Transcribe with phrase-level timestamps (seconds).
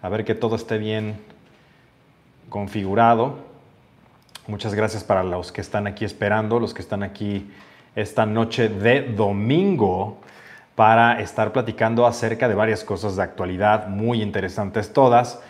[0.00, 1.18] a ver que todo esté bien
[2.48, 3.38] configurado.
[4.46, 7.50] Muchas gracias para los que están aquí esperando, los que están aquí
[7.94, 10.18] esta noche de domingo
[10.74, 15.40] para estar platicando acerca de varias cosas de actualidad muy interesantes todas.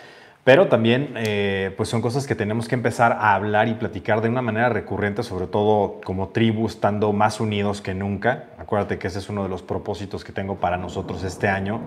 [0.48, 4.30] Pero también eh, pues son cosas que tenemos que empezar a hablar y platicar de
[4.30, 8.46] una manera recurrente, sobre todo como tribu, estando más unidos que nunca.
[8.56, 11.82] Acuérdate que ese es uno de los propósitos que tengo para nosotros este año.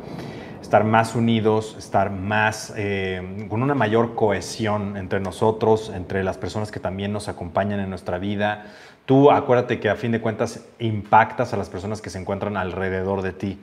[0.61, 6.69] Estar más unidos, estar más eh, con una mayor cohesión entre nosotros, entre las personas
[6.69, 8.65] que también nos acompañan en nuestra vida.
[9.07, 13.23] Tú acuérdate que a fin de cuentas impactas a las personas que se encuentran alrededor
[13.23, 13.59] de ti.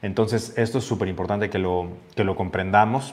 [0.00, 3.12] Entonces esto es súper importante que lo, que lo comprendamos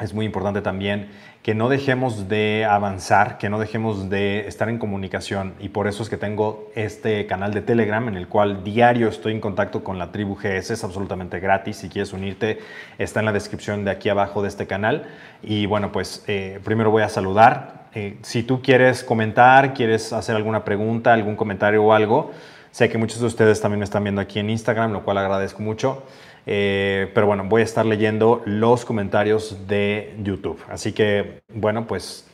[0.00, 1.08] es muy importante también
[1.42, 5.54] que no dejemos de avanzar, que no dejemos de estar en comunicación.
[5.58, 9.32] Y por eso es que tengo este canal de Telegram en el cual diario estoy
[9.32, 12.58] en contacto con la tribu GS, es absolutamente gratis, si quieres unirte
[12.98, 15.06] está en la descripción de aquí abajo de este canal.
[15.42, 20.36] Y bueno pues eh, primero voy a saludar, eh, si tú quieres comentar, quieres hacer
[20.36, 22.32] alguna pregunta, algún comentario o algo,
[22.70, 25.62] sé que muchos de ustedes también me están viendo aquí en Instagram, lo cual agradezco
[25.62, 26.04] mucho.
[26.52, 30.58] Eh, pero bueno, voy a estar leyendo los comentarios de YouTube.
[30.68, 32.28] Así que, bueno, pues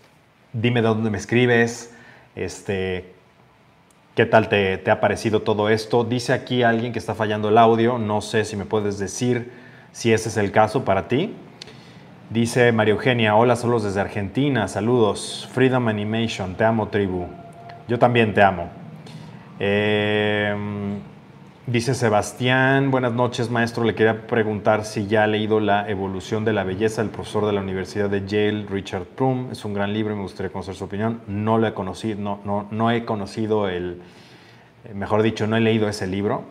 [0.55, 1.95] dime de dónde me escribes,
[2.35, 3.13] este,
[4.15, 6.03] qué tal te, te, ha parecido todo esto.
[6.03, 9.53] Dice aquí alguien que está fallando el audio, no sé si me puedes decir
[9.93, 11.35] si ese es el caso para ti.
[12.31, 17.27] Dice María Eugenia, hola, solos desde Argentina, saludos, Freedom Animation, te amo tribu.
[17.87, 18.71] Yo también te amo.
[19.61, 20.57] Eh,
[21.67, 26.53] Dice Sebastián, buenas noches maestro, le quería preguntar si ya ha leído La evolución de
[26.53, 29.51] la belleza del profesor de la Universidad de Yale, Richard Prum.
[29.51, 31.23] Es un gran libro y me gustaría conocer su opinión.
[31.27, 34.01] No lo he conocido, no, no, no he conocido el,
[34.85, 36.45] eh, mejor dicho, no he leído ese libro.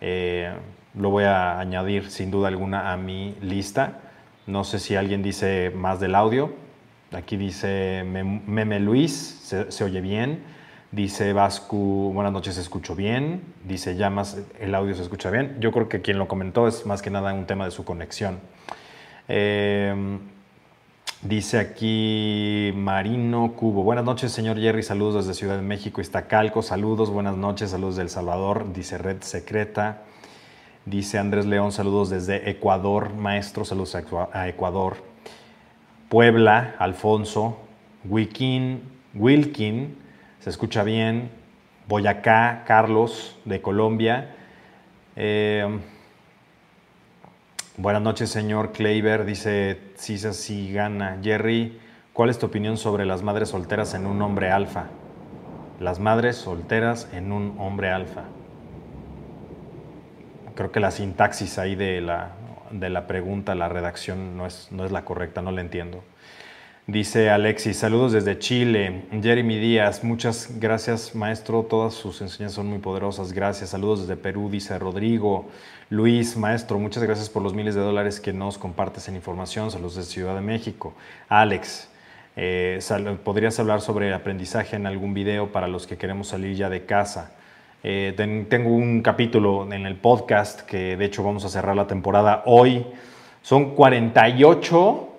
[0.00, 0.52] Eh,
[0.94, 3.98] lo voy a añadir sin duda alguna a mi lista.
[4.46, 6.52] No sé si alguien dice más del audio.
[7.10, 10.59] Aquí dice Meme Luis, se, se oye bien.
[10.92, 13.42] Dice Vascu, buenas noches, se escucho bien.
[13.64, 15.56] Dice Llamas, el audio se escucha bien.
[15.60, 18.40] Yo creo que quien lo comentó es más que nada un tema de su conexión.
[19.28, 20.18] Em,
[21.22, 27.10] dice aquí Marino Cubo, buenas noches, señor Jerry, saludos desde Ciudad de México, Iztacalco, saludos,
[27.10, 30.02] buenas noches, saludos del Salvador, dice Red Secreta.
[30.86, 34.96] Dice Andrés León, saludos desde Ecuador, maestro, saludos a Ecuador.
[36.08, 37.58] Puebla, Alfonso,
[38.04, 38.82] Wilkin,
[39.14, 40.00] Wilkin,
[40.40, 41.30] se escucha bien.
[41.86, 44.34] Boyacá, Carlos, de Colombia.
[45.16, 45.66] Eh,
[47.76, 49.24] buenas noches, señor Kleiber.
[49.24, 50.30] Dice Cisa
[50.72, 51.18] gana.
[51.22, 51.78] Jerry,
[52.12, 54.86] ¿cuál es tu opinión sobre las madres solteras en un hombre alfa?
[55.78, 58.24] Las madres solteras en un hombre alfa.
[60.54, 62.32] Creo que la sintaxis ahí de la,
[62.70, 66.02] de la pregunta, la redacción no es, no es la correcta, no la entiendo.
[66.90, 69.02] Dice Alexis, saludos desde Chile.
[69.22, 73.70] Jeremy Díaz, muchas gracias maestro, todas sus enseñanzas son muy poderosas, gracias.
[73.70, 75.46] Saludos desde Perú, dice Rodrigo.
[75.88, 79.70] Luis, maestro, muchas gracias por los miles de dólares que nos compartes en información.
[79.70, 80.92] Saludos desde Ciudad de México.
[81.28, 81.88] Alex,
[82.34, 82.80] eh,
[83.22, 87.34] ¿podrías hablar sobre aprendizaje en algún video para los que queremos salir ya de casa?
[87.84, 88.14] Eh,
[88.48, 92.84] tengo un capítulo en el podcast que de hecho vamos a cerrar la temporada hoy.
[93.42, 95.09] Son 48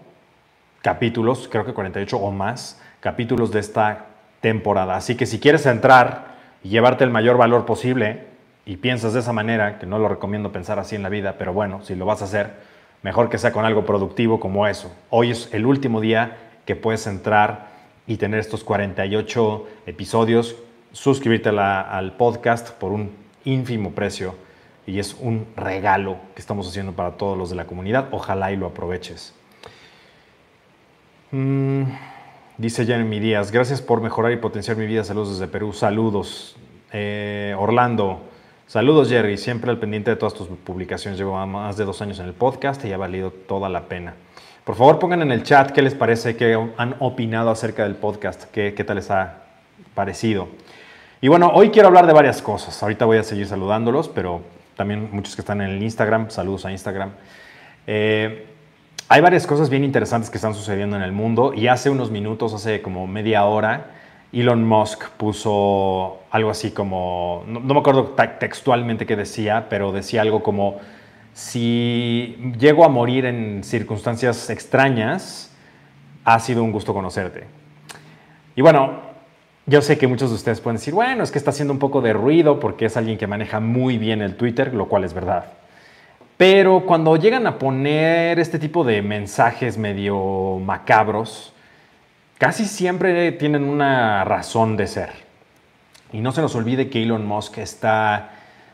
[0.82, 4.06] capítulos, creo que 48 o más capítulos de esta
[4.42, 4.96] temporada.
[4.96, 8.26] Así que si quieres entrar y llevarte el mayor valor posible
[8.66, 11.54] y piensas de esa manera, que no lo recomiendo pensar así en la vida, pero
[11.54, 12.54] bueno, si lo vas a hacer,
[13.02, 14.94] mejor que sea con algo productivo como eso.
[15.10, 17.70] Hoy es el último día que puedes entrar
[18.08, 20.56] y tener estos 48 episodios,
[20.92, 23.12] suscribirte al podcast por un
[23.46, 24.36] ínfimo precio
[24.86, 28.10] y es un regalo que estamos haciendo para todos los de la comunidad.
[28.12, 29.34] Ojalá y lo aproveches.
[31.32, 31.84] Mm,
[32.58, 35.04] dice Jeremy Díaz, gracias por mejorar y potenciar mi vida.
[35.04, 35.72] Saludos desde Perú.
[35.72, 36.58] Saludos.
[36.92, 38.22] Eh, Orlando,
[38.68, 41.18] saludos Jerry, siempre al pendiente de todas tus publicaciones.
[41.18, 44.14] Llevo más de dos años en el podcast y ha valido toda la pena.
[44.66, 48.44] Por favor, pongan en el chat qué les parece, qué han opinado acerca del podcast,
[48.52, 49.44] qué, qué tal les ha
[49.96, 50.50] parecido.
[51.22, 52.84] Y bueno, hoy quiero hablar de varias cosas.
[52.84, 54.42] Ahorita voy a seguir saludándolos, pero
[54.76, 57.12] también muchos que están en el Instagram, saludos a Instagram.
[57.88, 58.51] Eh,
[59.12, 62.54] hay varias cosas bien interesantes que están sucediendo en el mundo y hace unos minutos,
[62.54, 63.88] hace como media hora,
[64.32, 70.42] Elon Musk puso algo así como, no, me acuerdo textualmente qué decía, pero decía algo
[70.42, 70.80] como,
[71.34, 75.54] si llego a morir en circunstancias extrañas,
[76.24, 77.48] ha sido un gusto conocerte.
[78.56, 78.94] Y bueno,
[79.66, 82.00] yo sé que muchos de ustedes pueden decir, bueno, es que está haciendo un poco
[82.00, 85.48] de ruido porque es alguien que maneja muy bien el Twitter, lo cual es verdad.
[86.42, 91.54] Pero cuando llegan a poner este tipo de mensajes medio macabros,
[92.40, 95.12] casi siempre tienen una razón de ser.
[96.12, 98.32] Y no se nos olvide que Elon Musk está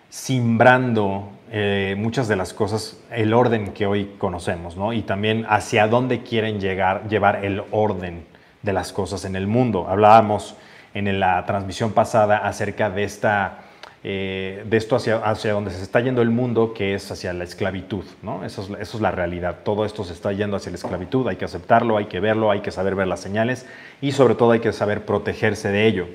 [0.09, 4.93] simbrando eh, muchas de las cosas, el orden que hoy conocemos, ¿no?
[4.93, 8.23] Y también hacia dónde quieren llegar, llevar el orden
[8.61, 9.87] de las cosas en el mundo.
[9.89, 10.55] Hablábamos
[10.93, 13.57] en la transmisión pasada acerca de esta
[14.03, 17.43] eh, de esto hacia, hacia donde se está yendo el mundo, que es hacia la
[17.43, 18.05] esclavitud.
[18.21, 18.45] ¿no?
[18.45, 19.57] Eso, es, eso es la realidad.
[19.63, 21.27] Todo esto se está yendo hacia la esclavitud.
[21.27, 23.65] Hay que aceptarlo, hay que verlo, hay que saber ver las señales
[24.01, 26.07] y sobre todo hay que saber protegerse de ello.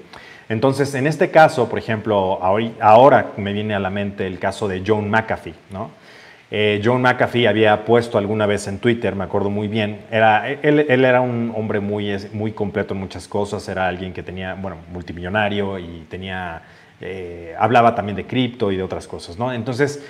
[0.49, 2.39] Entonces, en este caso, por ejemplo,
[2.81, 5.55] ahora me viene a la mente el caso de John McAfee.
[5.71, 5.91] ¿no?
[6.55, 10.85] Eh, John McAfee había puesto alguna vez en Twitter, me acuerdo muy bien, era, él,
[10.87, 14.77] él, era un hombre muy, muy completo en muchas cosas, era alguien que tenía, bueno,
[14.93, 16.61] multimillonario y tenía,
[17.03, 19.53] eh, hablaba también de cripto y de otras cosas, ¿no?
[19.53, 20.03] Entonces,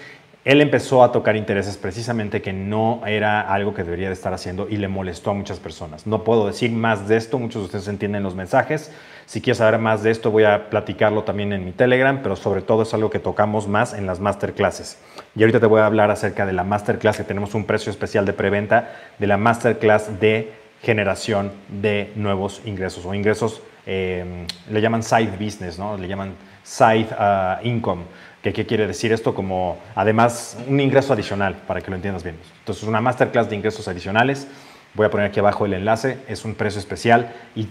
[0.45, 4.69] él empezó a tocar intereses precisamente que no era algo que debería de estar haciendo
[4.69, 6.05] y le molestó a muchas personas.
[6.07, 8.91] No puedo decir más de esto, muchos de ustedes entienden los mensajes.
[9.27, 12.61] Si quieres saber más de esto, voy a platicarlo también en mi Telegram, pero sobre
[12.61, 14.99] todo es algo que tocamos más en las masterclasses.
[15.37, 18.27] Y ahorita te voy a hablar acerca de la masterclass, que tenemos un precio especial
[18.27, 18.91] de preventa
[19.21, 20.53] de la masterclass de
[20.83, 25.97] generación de nuevos ingresos o ingresos, eh, le llaman side business, ¿no?
[25.97, 28.05] le llaman side uh, income
[28.43, 29.35] ¿Qué, quiere decir esto?
[29.35, 32.37] Como además un ingreso adicional, para que lo entiendas bien.
[32.59, 34.49] Entonces, una masterclass de ingresos adicionales.
[34.95, 36.19] Voy a poner aquí abajo el enlace.
[36.27, 37.69] Es un precio especial y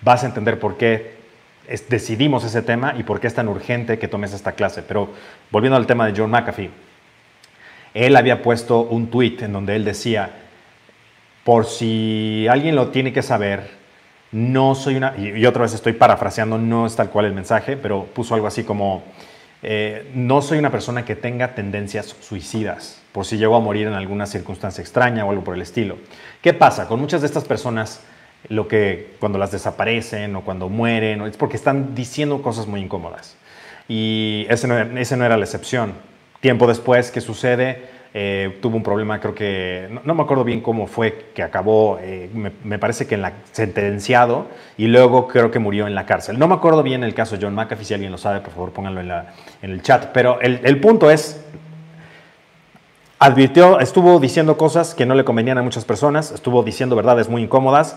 [0.00, 1.16] vas a entender por qué
[1.90, 4.82] decidimos ese tema y por qué es tan urgente que tomes esta clase.
[4.82, 5.10] Pero
[5.50, 6.70] volviendo al tema de John McAfee,
[7.92, 10.30] él había puesto un tweet en donde él decía,
[11.44, 13.68] por si alguien lo tiene que saber,
[14.34, 18.04] no soy una, y otra vez estoy parafraseando, no es tal cual el mensaje, pero
[18.06, 19.04] puso algo así como,
[19.62, 23.92] eh, no soy una persona que tenga tendencias suicidas, por si llego a morir en
[23.92, 25.98] alguna circunstancia extraña o algo por el estilo.
[26.42, 26.88] ¿Qué pasa?
[26.88, 28.00] Con muchas de estas personas,
[28.48, 33.36] lo que cuando las desaparecen o cuando mueren, es porque están diciendo cosas muy incómodas.
[33.86, 35.92] Y ese no, ese no era la excepción.
[36.40, 37.84] Tiempo después, ¿qué sucede?
[38.16, 42.30] Eh, tuvo un problema, creo que, no, me acuerdo bien cómo fue que acabó, eh,
[42.62, 44.46] me, parece que en la sentenciado
[44.76, 46.38] y luego creo que murió en la cárcel.
[46.38, 49.00] No me acuerdo bien el caso John McAfee, si alguien lo sabe, por favor pónganlo
[49.00, 51.44] en, la, en el chat, pero el, el punto es,
[53.18, 57.42] advirtió, estuvo diciendo cosas que no le convenían a muchas personas, estuvo diciendo verdades muy
[57.42, 57.96] incómodas,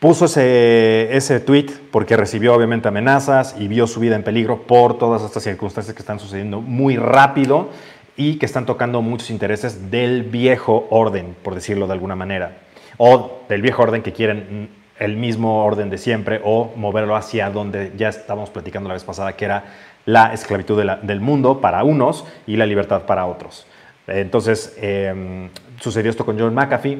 [0.00, 4.98] puso ese, ese tweet porque recibió obviamente amenazas y vio su vida en peligro por
[4.98, 7.68] todas estas circunstancias que están sucediendo muy rápido
[8.16, 12.58] y que están tocando muchos intereses del viejo orden, por decirlo de alguna manera,
[12.98, 14.68] o del viejo orden que quieren
[14.98, 19.34] el mismo orden de siempre o moverlo hacia donde ya estábamos platicando la vez pasada,
[19.34, 19.64] que era
[20.04, 23.66] la esclavitud del mundo para unos y la libertad para otros.
[24.06, 25.48] Entonces, em,
[25.80, 26.98] sucedió esto con John McAfee,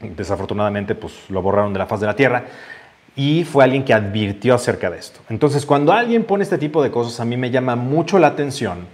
[0.00, 2.44] desafortunadamente pues lo borraron de la faz de la tierra,
[3.14, 5.20] y fue alguien que advirtió acerca de esto.
[5.28, 8.86] Entonces, cuando alguien pone este tipo de cosas, a mí me llama mucho la atención,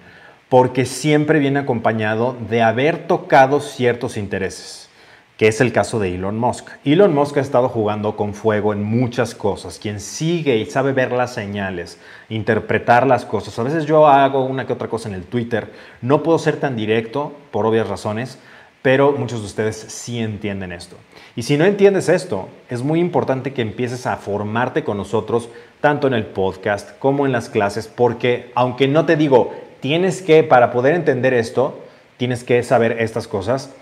[0.48, 4.88] porque siempre viene acompañado de haber tocado ciertos intereses,
[5.36, 6.68] que es el caso de Elon Musk.
[6.84, 9.78] Elon Musk ha estado jugando con fuego en muchas cosas.
[9.78, 11.98] Quien sigue y sabe ver las señales,
[12.30, 13.58] interpretar las cosas.
[13.58, 15.70] A veces yo hago una que otra cosa en el Twitter.
[16.00, 18.38] No puedo ser tan directo por obvias razones,
[18.80, 20.96] pero muchos de ustedes sí entienden esto.
[21.36, 25.50] Y si no entiendes esto, es muy importante que empieces a formarte con nosotros,
[25.80, 30.42] tanto en el podcast como en las clases, porque aunque no te digo, tienes que,
[30.42, 31.82] para poder entender esto,
[32.16, 33.74] tienes que saber estas cosas.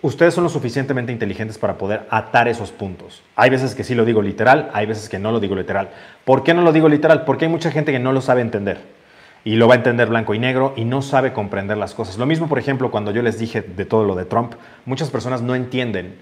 [0.00, 3.22] Ustedes son lo suficientemente inteligentes para poder atar esos puntos.
[3.34, 5.88] Hay veces que sí lo digo literal, hay veces que no lo digo literal.
[6.24, 7.24] ¿Por qué no lo digo literal?
[7.24, 8.78] Porque hay mucha gente que no lo sabe entender
[9.44, 12.16] y lo va a entender blanco y negro y no sabe comprender las cosas.
[12.16, 15.42] Lo mismo, por ejemplo, cuando yo les dije de todo lo de Trump, muchas personas
[15.42, 16.16] no entienden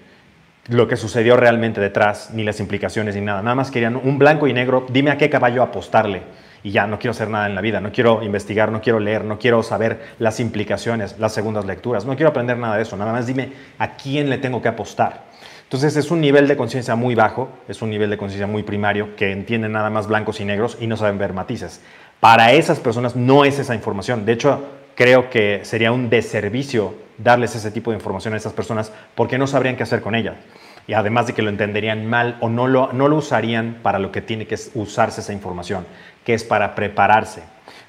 [0.69, 3.41] lo que sucedió realmente detrás, ni las implicaciones, ni nada.
[3.43, 6.23] Nada más querían un blanco y negro, dime a qué caballo apostarle
[6.67, 9.23] y ya no quiero hacer nada en la vida, no quiero investigar, no quiero leer,
[9.23, 13.13] no quiero saber las implicaciones, las segundas lecturas, no quiero aprender nada de eso, nada
[13.13, 15.27] más dime a quién le tengo que apostar.
[15.63, 19.15] Entonces es un nivel de conciencia muy bajo, es un nivel de conciencia muy primario
[19.15, 21.79] que entiende nada más blancos y negros y no saben ver matices.
[22.19, 24.25] Para esas personas no es esa información.
[24.25, 28.91] De hecho, creo que sería un deservicio darles ese tipo de información a esas personas
[29.15, 30.35] porque no sabrían qué hacer con ella.
[30.87, 34.11] Y además de que lo entenderían mal o no lo, no lo usarían para lo
[34.11, 35.85] que tiene que usarse esa información,
[36.27, 37.41] que es para prepararse.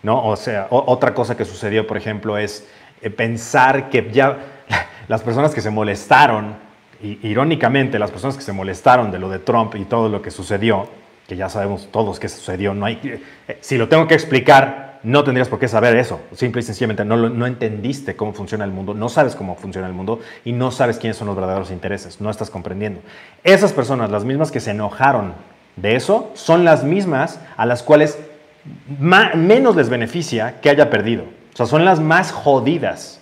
[0.04, 0.24] ¿no?
[0.24, 2.64] O sea, otra cosa que sucedió, por ejemplo, es
[3.02, 4.38] eh, pensar que ya
[5.08, 6.54] las personas que se molestaron,
[7.02, 10.88] irónicamente, las personas que se molestaron de lo de Trump y todo lo que sucedió,
[11.26, 13.00] que ya sabemos todos que sucedió, no hay,
[13.48, 16.20] eh, si lo tengo que explicar, no tendrías por qué saber eso.
[16.32, 20.20] Simple y sencillamente no entendiste cómo funciona el mundo, no sabes cómo funciona el mundo
[20.44, 23.00] y no sabes quiénes son los verdaderos intereses, no estás comprendiendo.
[23.42, 25.34] Esas personas, las mismas que se enojaron
[25.74, 28.18] de eso, son las mismas a las cuales
[28.98, 31.24] menos les beneficia que haya perdido.
[31.52, 33.20] O sea, son las más jodidas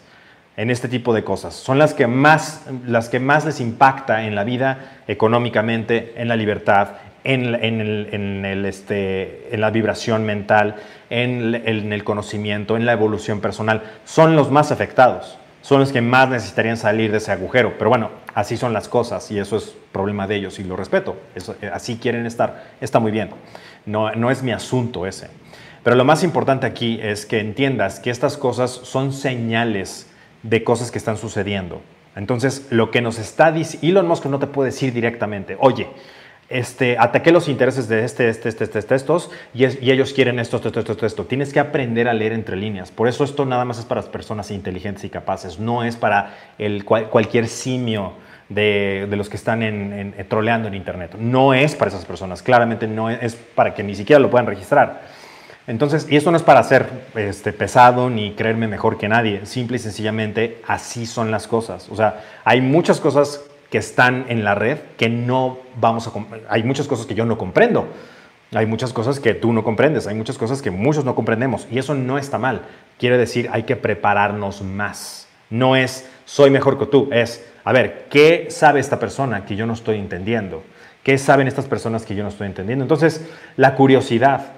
[0.57, 1.55] en este tipo de cosas.
[1.55, 6.37] Son las que más, las que más les impacta en la vida económicamente, en la
[6.37, 6.88] libertad,
[7.25, 10.76] en, el, este, en la vibración mental,
[11.11, 11.55] en,
[11.93, 13.83] el conocimiento, en la evolución personal.
[14.05, 15.38] Son los más afectados.
[15.61, 17.75] Son los que más necesitarían salir de ese agujero.
[17.76, 21.17] Pero bueno, así son las cosas y eso es problema de ellos y lo respeto.
[21.35, 22.67] Eh, así quieren estar.
[22.81, 23.31] Está muy bien.
[23.87, 25.28] No, no es mi asunto ese.
[25.83, 30.09] Pero lo más importante aquí es que entiendas que estas cosas son señales
[30.43, 31.81] de cosas que están sucediendo.
[32.16, 35.88] Entonces, lo que nos está diciendo, Elon Musk no te puede decir directamente, oye,
[36.49, 40.38] este, ataqué los intereses de este, este, este, este, este estos, y, y, ellos quieren
[40.38, 41.25] esto, esto, esto, esto.
[41.25, 42.90] Tienes que aprender a leer entre líneas.
[42.90, 46.85] Por eso esto nada más es para personas inteligentes y capaces, no es para el,
[46.85, 48.12] cualquier simio
[48.49, 51.17] de, los que están en, en, troleando en Internet.
[51.19, 54.47] No es para esas personas, claramente no es, es para que ni siquiera lo puedan
[54.47, 55.03] registrar.
[55.67, 59.76] Entonces, y esto no es para ser este, pesado ni creerme mejor que nadie, simple
[59.76, 61.88] y sencillamente así son las cosas.
[61.88, 66.12] O sea, hay muchas cosas que están en la red que no vamos a...
[66.49, 67.88] Hay muchas cosas que yo no comprendo.
[68.55, 71.79] Hay muchas cosas que tú no comprendes, hay muchas cosas que muchos no comprendemos y
[71.79, 72.62] eso no está mal.
[72.97, 75.26] Quiere decir, hay que prepararnos más.
[75.50, 79.67] No es, soy mejor que tú, es, a ver, ¿qué sabe esta persona que yo
[79.67, 80.63] no estoy entendiendo?
[81.03, 82.85] ¿Qué saben estas personas que yo no estoy entendiendo?
[82.85, 84.53] Entonces, la curiosidad,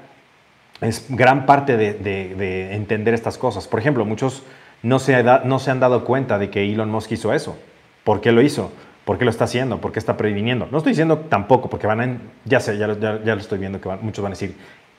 [0.83, 3.67] es gran parte de, entender estas cosas.
[3.67, 4.43] Por ejemplo, muchos
[4.83, 7.59] no se, han dado cuenta de que Elon Musk hizo eso.
[8.05, 8.73] ¿Por qué lo hizo?
[9.07, 9.81] ¿Por qué lo está haciendo?
[9.81, 10.69] ¿Por qué está previniendo?
[10.71, 14.23] No estoy diciendo tampoco, porque van a, ya sé, ya, lo estoy viendo, que muchos
[14.23, 14.55] van a decir,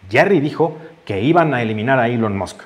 [0.10, 2.62] Jerry dijo que iban a eliminar a Elon Musk.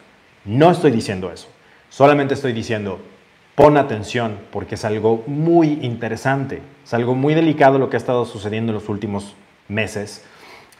[0.45, 1.49] No estoy diciendo eso.
[1.89, 3.01] Solamente estoy diciendo,
[3.55, 8.25] pon atención, porque es algo muy interesante, es algo muy delicado lo que ha estado
[8.25, 9.35] sucediendo en los últimos
[9.67, 10.23] meses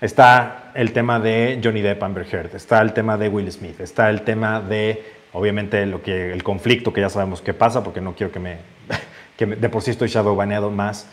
[0.03, 4.09] Está el tema de Johnny Depp, Amber Heard, está el tema de Will Smith, está
[4.09, 5.01] el tema de,
[5.31, 8.57] obviamente, lo que, el conflicto que ya sabemos qué pasa, porque no quiero que me,
[9.37, 11.07] que de por sí estoy shadow baneado más,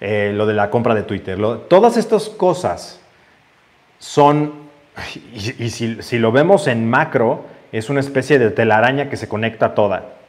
[0.00, 1.38] eh, lo de la compra de Twitter.
[1.68, 3.02] todas estas cosas
[3.98, 4.54] son,
[5.34, 9.74] y, si, si, lo vemos en macro, es una especie de telaraña que se conecta
[9.74, 10.21] toda.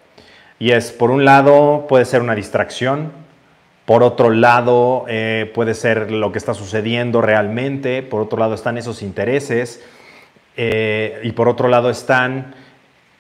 [0.64, 3.12] Y es, por un lado, puede ser una distracción,
[3.84, 8.02] por otro lado, eh, puede ser lo que está sucediendo realmente.
[8.02, 9.84] Por otro lado, están esos intereses.
[10.56, 12.56] Eh, y por otro lado, están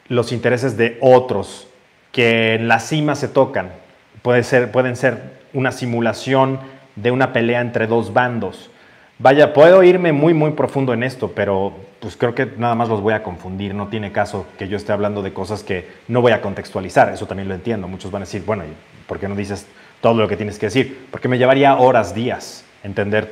[0.08, 1.68] los intereses de otros
[2.14, 3.74] que en la cima se tocan.
[4.22, 6.62] Puede ser, pueden ser una simulación
[6.96, 8.72] de una pelea entre dos bandos.
[9.20, 13.02] Vaya, puedo irme muy, muy profundo en esto, pero pues creo que nada más los
[13.02, 13.74] voy a confundir.
[13.74, 17.12] No tiene caso que yo esté hablando de cosas que no voy a contextualizar.
[17.12, 17.88] Eso también lo entiendo.
[17.88, 18.64] Muchos van a decir, bueno,
[19.08, 19.66] ¿por qué no dices
[20.04, 23.32] todo lo que tienes que decir, porque me llevaría horas, días, entender,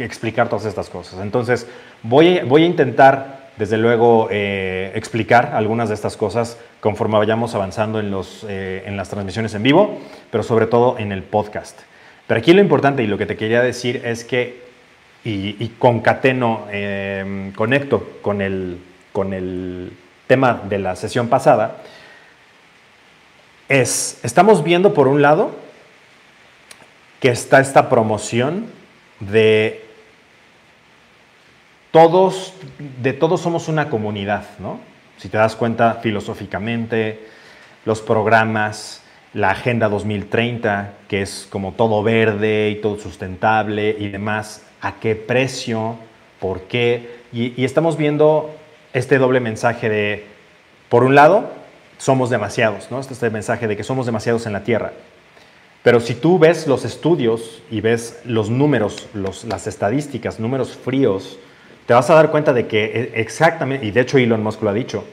[0.00, 1.20] explicar todas estas cosas.
[1.20, 1.68] Entonces,
[2.02, 8.00] voy, voy a intentar, desde luego, eh, explicar algunas de estas cosas conforme vayamos avanzando
[8.00, 10.00] en, los, eh, en las transmisiones en vivo,
[10.32, 11.78] pero sobre todo en el podcast.
[12.26, 14.67] Pero aquí lo importante y lo que te quería decir es que,
[15.24, 18.78] y, concateno, em, conecto con el,
[19.12, 19.92] con el
[20.26, 21.82] tema de la sesión pasada,
[23.68, 25.50] es, estamos viendo por un lado
[27.20, 28.66] que está esta promoción
[29.20, 29.84] de
[31.90, 32.54] todos,
[33.02, 34.80] de todos somos una comunidad, ¿no?
[35.16, 37.26] Si te das cuenta filosóficamente,
[37.84, 39.02] los programas,
[39.34, 45.14] la Agenda 2030, que es como todo verde y todo sustentable y demás, a qué
[45.14, 45.96] precio,
[46.40, 48.50] por qué, y, estamos viendo
[48.92, 50.26] este doble mensaje de,
[50.88, 51.50] por un lado,
[51.98, 53.00] somos demasiados, ¿no?
[53.00, 54.92] Este, este mensaje de que somos demasiados en la Tierra.
[55.82, 61.38] Pero si tú ves los estudios y ves los números, las estadísticas, números fríos,
[61.86, 64.70] te vas a dar cuenta de que e, exactamente, y de hecho Elon Musk lo
[64.70, 65.04] ha dicho,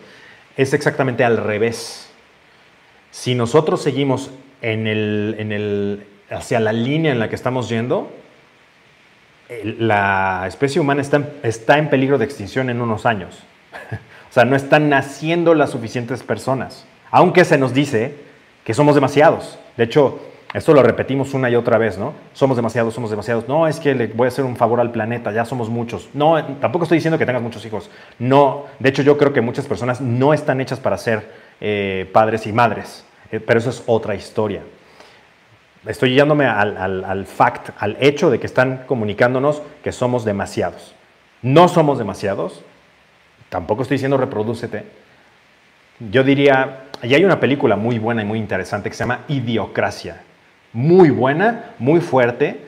[0.58, 2.10] es exactamente al revés.
[3.12, 4.32] Si nosotros seguimos
[4.62, 8.12] en el, hacia la línea en la que estamos yendo,
[9.50, 13.44] la especie humana está está en peligro de extinción en unos años.
[14.30, 18.16] o sea, no están naciendo las suficientes personas, aunque se nos dice
[18.64, 19.60] que somos demasiados.
[19.78, 20.20] De hecho,
[20.56, 22.14] esto lo repetimos una y otra vez, ¿no?
[22.34, 23.46] Somos demasiados, somos demasiados.
[23.48, 26.10] No, es que le voy a hacer un favor al planeta, ya somos muchos.
[26.14, 27.90] No, tampoco estoy diciendo que tengas muchos hijos.
[28.20, 32.48] No, de hecho yo creo que muchas personas no están hechas para ser eh, padres
[32.48, 34.62] y madres, eh, pero eso es otra historia.
[35.88, 40.96] Estoy guiándome al, al, al fact, al hecho de que están comunicándonos que somos demasiados.
[41.42, 42.64] No somos demasiados,
[43.50, 44.84] Tampoco estoy diciendo reprodúcete.
[46.12, 50.24] Yo diría, y hay una película muy buena y muy interesante que se llama Idiocracia.
[50.74, 52.60] Muy buena, muy fuerte,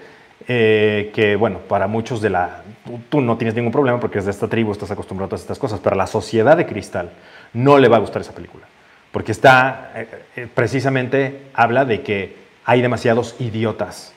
[0.47, 2.61] eh, que bueno, para muchos de la...
[3.09, 5.59] Tú no tienes ningún problema porque es de esta tribu, estás acostumbrado a todas estas
[5.59, 7.11] cosas, pero a la sociedad de cristal
[7.51, 8.65] no le va a gustar esa película.
[9.11, 10.07] Porque está, eh,
[10.37, 14.13] eh, precisamente habla de que hay demasiados idiotas.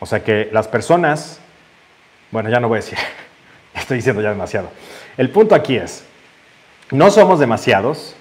[0.00, 1.40] O sea que las personas,
[2.32, 2.98] bueno, ya no voy a decir,
[3.74, 4.68] estoy diciendo ya demasiado.
[5.16, 6.04] El punto aquí es,
[6.90, 8.16] no somos demasiados,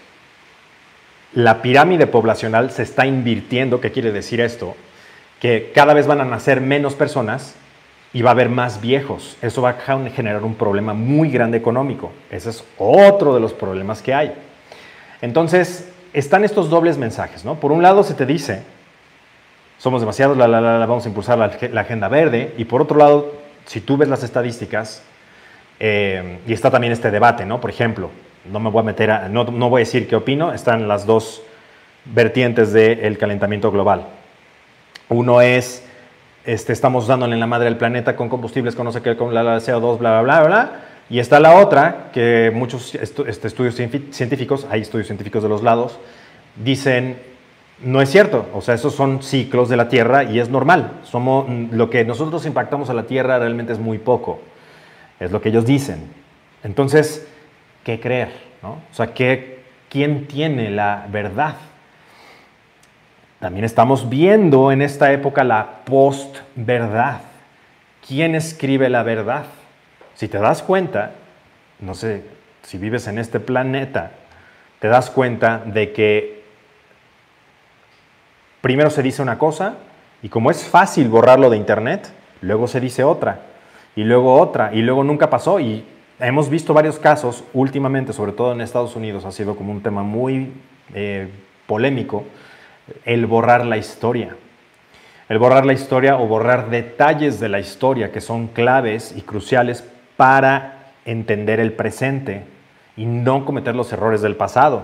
[1.34, 4.76] la pirámide poblacional se está invirtiendo, ¿qué quiere decir esto?
[5.40, 7.56] Que cada vez van a nacer menos personas
[8.14, 9.38] y va a haber más viejos.
[9.42, 12.12] Eso va a generar un problema muy grande económico.
[12.30, 14.34] Ese es otro de los problemas que hay.
[15.20, 17.60] Entonces, están estos dobles mensajes, ¿no?
[17.60, 18.62] Por un lado se te dice,
[19.82, 23.34] somos demasiados, la, la, vamos a impulsar la, agenda verde, y por otro lado,
[23.66, 25.02] si tú ves las estadísticas,
[25.80, 27.60] eh, y está también este debate, ¿no?
[27.60, 28.12] Por ejemplo,
[28.46, 31.08] no me voy a meter a, no, no voy a decir qué opino, están las
[31.08, 31.42] dos
[32.06, 34.06] vertientes del calentamiento global.
[35.10, 35.84] Uno es,
[36.46, 39.34] este, estamos dándole en la madre al planeta con combustibles, con no sé qué, con
[39.34, 40.72] la, CO2, bla, bla, bla, bla.
[41.10, 45.98] Y está la otra, que muchos este, estudios científicos, hay estudios científicos de los lados,
[46.64, 47.31] dicen,
[47.84, 51.00] no es cierto, o sea, esos son ciclos de la Tierra y es normal.
[51.04, 54.40] Somos, lo que nosotros impactamos a la Tierra realmente es muy poco,
[55.20, 56.12] es lo que ellos dicen.
[56.64, 57.28] Entonces,
[57.84, 58.30] qué creer.
[58.64, 61.56] O sea, ¿qué, ¿quién tiene la verdad?
[63.40, 67.22] También estamos viendo en esta época la post-verdad.
[68.08, 69.46] ¿Quién escribe la verdad?
[70.14, 71.14] Si te das cuenta,
[71.80, 72.24] no sé,
[72.62, 74.12] si vives en este planeta,
[74.80, 76.41] te das cuenta de que
[78.62, 79.76] primero se dice una cosa
[80.22, 83.42] y como es fácil borrarlo de internet, luego se dice otra
[83.96, 85.86] y luego otra y luego nunca pasó y
[86.20, 90.04] hemos visto varios casos últimamente, sobre todo en Estados Unidos, ha sido como un tema
[90.04, 90.54] muy
[90.94, 91.30] eh,
[91.66, 92.26] polémico,
[93.06, 94.36] el borrar la historia.
[95.30, 99.88] El borrar la historia o borrar detalles de la historia que son claves y cruciales
[100.18, 102.44] para entender el presente
[102.98, 104.84] y no cometer los errores del pasado.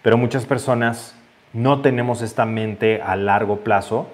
[0.00, 1.14] Pero muchas personas
[1.52, 4.06] no tenemos esta mente a largo plazo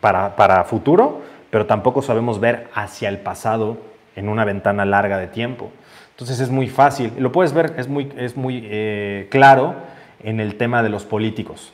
[0.00, 3.78] para, para futuro, pero tampoco sabemos ver hacia el pasado
[4.14, 5.70] en una ventana larga de tiempo.
[6.10, 9.74] Entonces es muy fácil, lo puedes ver, es muy, es muy eh, claro
[10.22, 11.72] en el tema de los políticos.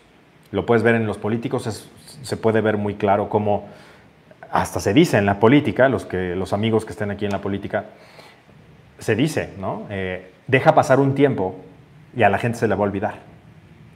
[0.51, 1.89] Lo puedes ver en los políticos,
[2.23, 3.69] se puede ver muy claro cómo
[4.51, 7.41] hasta se dice en la política, los, que, los amigos que estén aquí en la
[7.41, 7.87] política,
[8.99, 9.87] se dice, ¿no?
[9.89, 11.57] Eh, deja pasar un tiempo
[12.15, 13.32] y a la gente se le va a olvidar.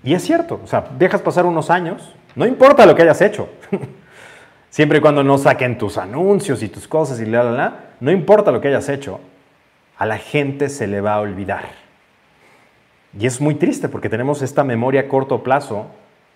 [0.06, 3.48] Y es cierto, o sea, dejas pasar unos años, no importa lo que hayas hecho.
[4.70, 8.12] Siempre y cuando no saquen tus anuncios y tus cosas y la, la, la, no
[8.12, 9.18] importa lo que hayas hecho,
[9.98, 11.64] a la gente se le va a olvidar.
[13.18, 15.86] Y es muy triste porque tenemos esta memoria a corto plazo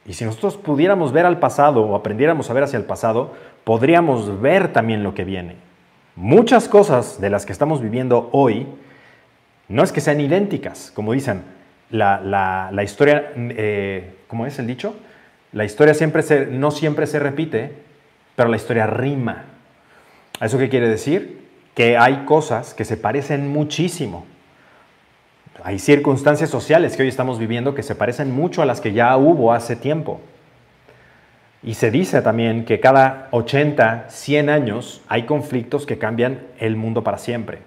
[0.05, 4.41] y si nosotros pudiéramos ver al pasado o aprendiéramos a ver hacia el pasado, podríamos
[4.41, 5.55] ver también lo que viene.
[6.17, 8.67] Muchas cosas de las que estamos viviendo hoy
[9.69, 11.60] no es que sean idénticas, como dicen,
[11.90, 14.94] la, historia, eh, ¿cómo es el dicho?
[15.53, 17.72] La historia siempre se, no siempre se repite,
[18.37, 19.44] pero la historia rima.
[20.40, 21.40] ¿Eso qué quiere decir?
[21.74, 24.26] que hay cosas que se parecen muchísimo.
[25.62, 29.16] Hay circunstancias sociales que hoy estamos viviendo que se parecen mucho a las que ya
[29.16, 30.20] hubo hace tiempo.
[31.62, 37.05] Y se dice también que cada 80, 100 años hay conflictos que cambian el mundo
[37.05, 37.59] para siempre.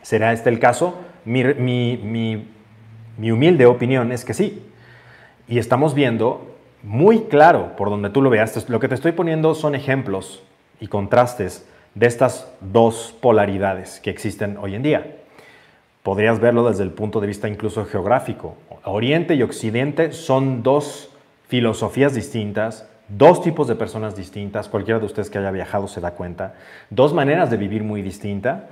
[0.00, 1.00] ¿Será este el caso?
[1.24, 2.48] Mi, mi
[3.18, 4.62] humilde opinión es que sí.
[5.48, 8.68] Y estamos viendo muy claro por donde tú lo veas.
[8.68, 10.42] Lo que te estoy poniendo son ejemplos
[10.80, 15.16] y contrastes de estas dos polaridades que existen hoy en día.
[16.02, 18.56] Podrías verlo desde el punto de vista incluso geográfico.
[18.84, 21.10] Oriente y Occidente son dos
[21.46, 26.12] filosofías distintas, dos tipos de personas distintas, cualquiera de ustedes que haya viajado se da
[26.12, 26.54] cuenta,
[26.90, 28.62] dos maneras de vivir muy distintas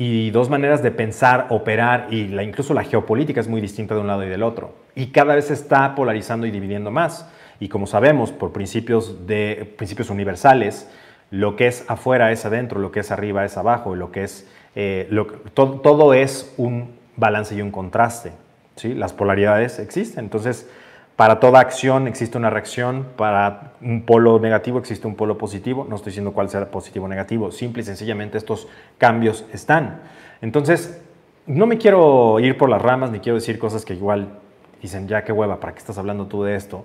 [0.00, 4.00] y dos maneras de pensar, operar y la, incluso la geopolítica es muy distinta de
[4.00, 4.72] un lado y del otro.
[4.94, 7.28] Y cada vez se está polarizando y dividiendo más.
[7.58, 10.88] Y como sabemos, por principios, de, principios universales,
[11.32, 14.48] lo que es afuera es adentro, lo que es arriba es abajo, lo que es,
[14.76, 15.10] eh,
[15.52, 18.30] todo, es un balance y un contraste.
[18.76, 18.94] ¿sí?
[18.94, 20.26] Las polaridades existen.
[20.26, 20.70] Entonces,
[21.18, 25.84] para toda acción existe una reacción, para un polo negativo existe un polo positivo.
[25.88, 30.02] No estoy diciendo cuál sea positivo o negativo, simple y sencillamente estos cambios están.
[30.42, 31.02] Entonces,
[31.44, 34.28] no me quiero ir por las ramas ni quiero decir cosas que igual
[34.80, 36.84] dicen, ya qué hueva, ¿para qué estás hablando tú de esto?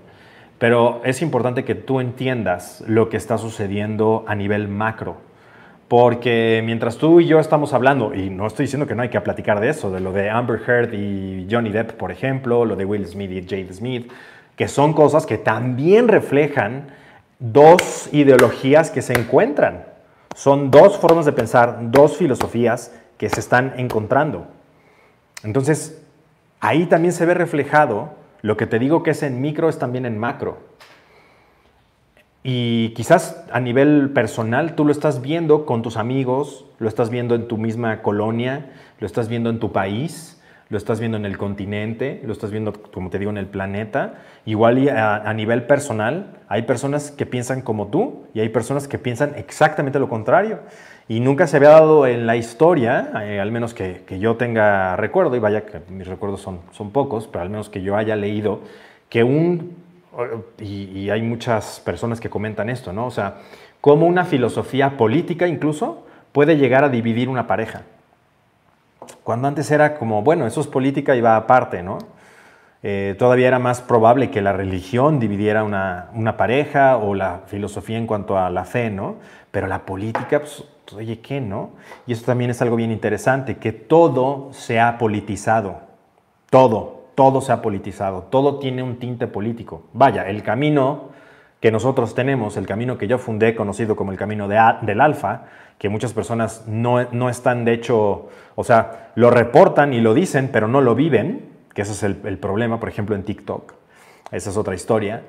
[0.58, 5.18] Pero es importante que tú entiendas lo que está sucediendo a nivel macro,
[5.88, 9.20] Porque mientras tú y yo estamos hablando, y no estoy diciendo que no hay que
[9.22, 12.86] platicar de eso, de lo de Amber Heard y Johnny Depp, por ejemplo, lo de
[12.86, 14.12] Will Smith y Jade Smith,
[14.56, 16.88] que son cosas que también reflejan
[17.40, 19.86] dos ideologías que se encuentran.
[20.36, 24.48] Son dos formas de pensar, dos filosofías que se están encontrando.
[25.44, 26.02] Entonces,
[26.60, 30.06] ahí también se ve reflejado lo que te digo que es en micro es también
[30.06, 30.58] en macro.
[32.44, 37.36] Y quizás a nivel personal tú lo estás viendo con tus amigos, lo estás viendo
[37.36, 41.38] en tu misma colonia, lo estás viendo en tu país, lo estás viendo en el
[41.38, 44.16] continente, lo estás viendo, como te digo, en el planeta.
[44.46, 49.36] Igual a, nivel personal, hay personas que piensan como tú y hay personas que piensan
[49.38, 50.60] exactamente lo contrario.
[51.08, 54.96] Y nunca se había dado en la historia, eh, al menos que, que, yo tenga
[54.96, 58.16] recuerdo, y vaya que mis recuerdos son, son pocos, pero al menos que yo haya
[58.16, 58.62] leído,
[59.10, 59.83] que un,
[60.60, 63.08] y, hay muchas personas que comentan esto, ¿no?
[63.08, 63.36] O sea,
[63.82, 67.84] cómo una filosofía política incluso puede llegar a dividir una pareja.
[69.24, 71.98] Cuando antes era como, bueno, eso es política y va aparte, ¿no?
[72.84, 77.98] Eh, todavía era más probable que la religión dividiera una, una, pareja o la filosofía
[77.98, 79.16] en cuanto a la fe, ¿no?
[79.52, 81.72] Pero la política, pues, oye, ¿qué, no?
[82.06, 85.78] Y eso también es algo bien interesante, que todo se ha politizado.
[86.50, 88.24] Todo, todo se ha politizado.
[88.30, 89.84] Todo tiene un tinte político.
[89.94, 91.10] Vaya, el camino
[91.60, 95.44] que nosotros tenemos, el camino que yo fundé, conocido como el camino de, del alfa,
[95.78, 100.50] que muchas personas no, no, están, de hecho, o sea, lo reportan y lo dicen,
[100.52, 103.74] pero no lo viven, que ese es el, el problema, por ejemplo, en TikTok.
[104.32, 105.24] Esa es otra historia.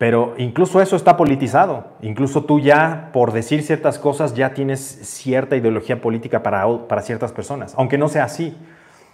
[0.00, 1.88] Pero incluso eso está politizado.
[2.00, 7.32] Incluso tú ya, por decir ciertas cosas, ya tienes cierta ideología política para, para ciertas
[7.32, 8.56] personas, aunque no sea así.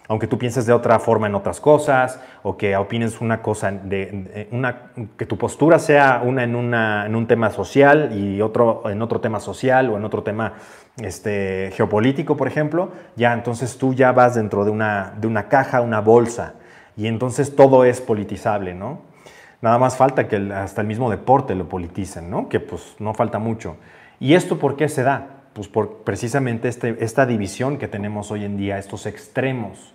[0.09, 5.27] Aunque tú pienses de otra forma en otras cosas, o que opines una cosa, que
[5.27, 9.41] tu postura sea una en, una en un tema social y otro en otro tema
[9.41, 10.55] social o en otro tema
[10.99, 15.81] este, geopolítico, por ejemplo, ya entonces tú ya vas dentro de una, de una caja,
[15.81, 16.55] una bolsa,
[16.97, 19.01] y entonces todo es politizable, ¿no?
[19.61, 22.49] Nada más falta que hasta el mismo deporte lo politicen, ¿no?
[22.49, 23.77] Que pues no falta mucho.
[24.21, 25.29] ¿Y esto por qué se da?
[25.53, 29.95] Pues por precisamente este, esta división que tenemos hoy en día, estos extremos,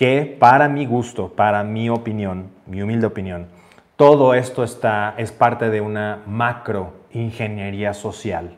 [0.00, 3.48] que para mi gusto, para mi opinión, mi humilde opinión,
[3.96, 8.56] todo esto está, es parte de una macro ingeniería social,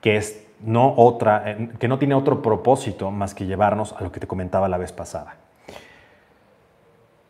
[0.00, 4.10] que, es no otra, eh, que no tiene otro propósito más que llevarnos a lo
[4.10, 5.36] que te comentaba la vez pasada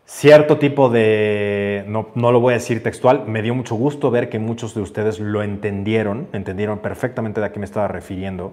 [0.07, 4.31] cierto tipo de, no, no, lo voy a decir textual, me dio mucho gusto ver
[4.31, 8.53] que muchos de ustedes lo entendieron, entendieron perfectamente de a qué me estaba refiriendo.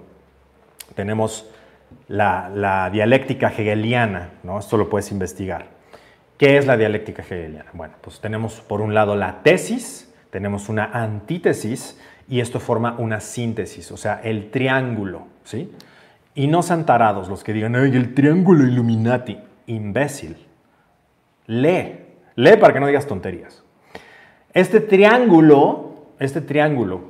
[0.94, 1.50] Tenemos
[2.08, 4.58] la, la, dialéctica hegeliana, ¿no?
[4.58, 5.66] esto lo puedes investigar.
[6.36, 7.70] ¿Qué es la dialéctica hegeliana?
[7.72, 13.20] Bueno, pues tenemos por un lado la tesis, tenemos una antítesis y esto forma una
[13.20, 15.72] síntesis, o sea, el triángulo, ¿sí?
[16.34, 20.36] Y no sean tarados los que digan, ay, el triángulo Illuminati, imbécil
[21.50, 21.96] Lee,
[22.36, 23.64] lee para que no digas tonterías.
[24.52, 27.00] Este triángulo, este triángulo,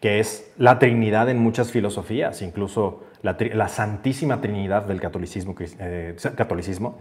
[0.00, 6.98] que es la Trinidad en muchas filosofías, incluso la, Santísima Trinidad del catolicismo, eh, catolicismo,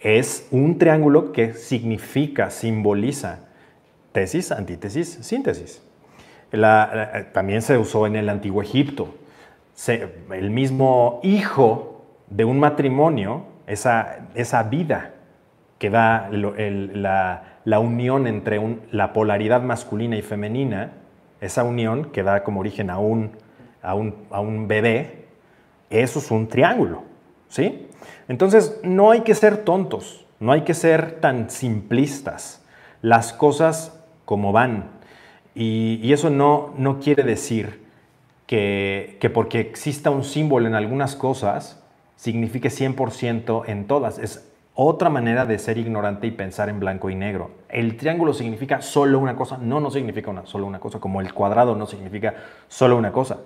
[0.00, 3.48] es un triángulo que significa, simboliza
[4.12, 5.82] tesis, antítesis, síntesis.
[6.50, 9.14] La, también se usó en el antiguo Egipto.
[9.86, 15.12] El mismo hijo de un matrimonio, esa, esa vida
[15.78, 20.92] que da la, la, unión entre la polaridad masculina y femenina,
[21.40, 23.30] esa unión que da como origen a un,
[23.80, 25.19] a un, a un bebé,
[25.90, 27.02] eso es un triángulo,
[27.48, 27.88] ¿sí?
[28.28, 32.64] Entonces, no hay que ser tontos, no hay que ser tan simplistas.
[33.02, 34.90] Las cosas como van.
[35.54, 37.84] Y, eso no, no quiere decir
[38.46, 41.82] que, que, porque exista un símbolo en algunas cosas,
[42.14, 44.18] signifique 100% en todas.
[44.18, 47.50] Es otra manera de ser ignorante y pensar en blanco y negro.
[47.68, 51.34] El triángulo significa solo una cosa, no, no significa una, solo una cosa, como el
[51.34, 52.34] cuadrado no significa
[52.68, 53.40] solo una cosa,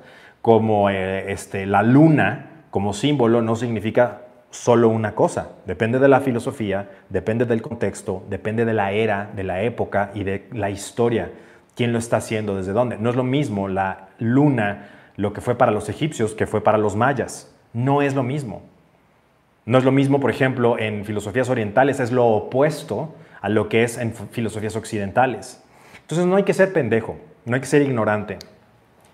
[0.45, 5.53] como eh, este, la luna como símbolo no significa solo una cosa.
[5.65, 10.23] Depende de la filosofía, depende del contexto, depende de la era, de la época y
[10.23, 11.33] de la historia.
[11.75, 12.57] ¿Quién lo está haciendo?
[12.57, 12.99] ¿Desde dónde?
[12.99, 16.77] No es lo mismo la luna, lo que fue para los egipcios, que fue para
[16.77, 17.51] los mayas.
[17.73, 18.65] No es lo mismo.
[19.65, 23.83] No es lo mismo, por ejemplo, en filosofías orientales, es lo opuesto a lo que
[23.83, 25.65] es en filosofías occidentales.
[26.03, 28.37] Entonces no hay que ser pendejo, no hay que ser ignorante.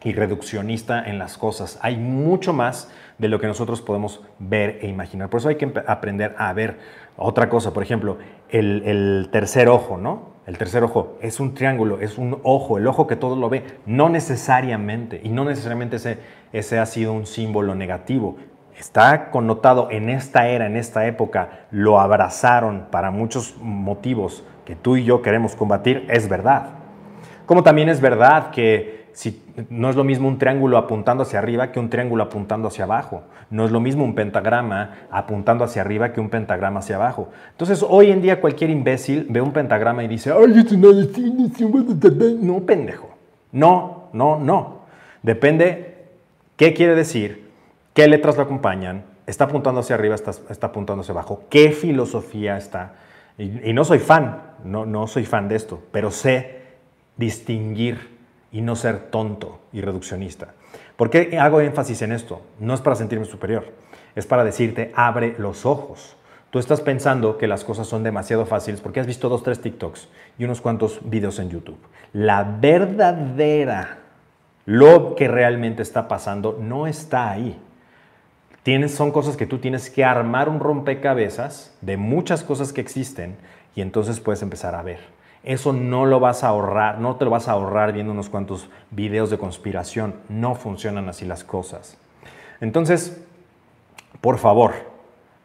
[0.02, 1.78] Y reduccionista en las cosas.
[1.82, 5.28] Hay mucho más de lo que nosotros podemos ver e imaginar.
[5.28, 6.78] Por eso hay que aprender a ver
[7.16, 7.72] otra cosa.
[7.72, 10.30] Por ejemplo, el, tercer ojo, ¿no?
[10.46, 13.62] El tercer ojo es un triángulo, es un ojo, el ojo que todo lo ve.
[13.84, 16.18] No necesariamente, y no necesariamente ese,
[16.52, 18.36] ese ha sido un símbolo negativo.
[18.78, 24.96] Está connotado en esta era, en esta época, lo abrazaron para muchos motivos que tú
[24.96, 26.70] y yo queremos combatir, es verdad.
[27.44, 31.72] Como también es verdad que si, no es lo mismo un triángulo apuntando hacia arriba
[31.72, 33.22] que un triángulo apuntando hacia abajo.
[33.50, 37.28] No es lo mismo un pentagrama apuntando hacia arriba que un pentagrama hacia abajo.
[37.50, 43.10] Entonces, hoy en día cualquier imbécil ve un pentagrama y dice, ¡ay, es No, pendejo.
[43.52, 44.80] No, no, no.
[45.22, 46.04] Depende
[46.56, 47.50] qué quiere decir,
[47.94, 52.56] qué letras lo acompañan, está apuntando hacia arriba, está, está apuntando hacia abajo, qué filosofía
[52.56, 52.94] está.
[53.36, 56.60] Y, y no soy fan, no, no soy fan de esto, pero sé
[57.16, 58.19] distinguir
[58.52, 60.54] y no ser tonto y reduccionista.
[60.96, 62.42] ¿Por qué hago énfasis en esto?
[62.58, 63.72] No es para sentirme superior,
[64.14, 66.16] es para decirte, abre los ojos.
[66.50, 70.08] Tú estás pensando que las cosas son demasiado fáciles porque has visto dos, tres TikToks
[70.36, 71.78] y unos cuantos videos en YouTube.
[72.12, 73.98] La verdadera,
[74.66, 77.56] lo que realmente está pasando, no está ahí.
[78.64, 83.36] Tienes, son cosas que tú tienes que armar un rompecabezas de muchas cosas que existen
[83.74, 85.19] y entonces puedes empezar a ver.
[85.42, 88.68] Eso no lo vas a ahorrar, no te lo vas a ahorrar viendo unos cuantos
[88.90, 90.14] videos de conspiración.
[90.28, 91.96] No funcionan así las cosas.
[92.60, 93.24] Entonces,
[94.20, 94.74] por favor,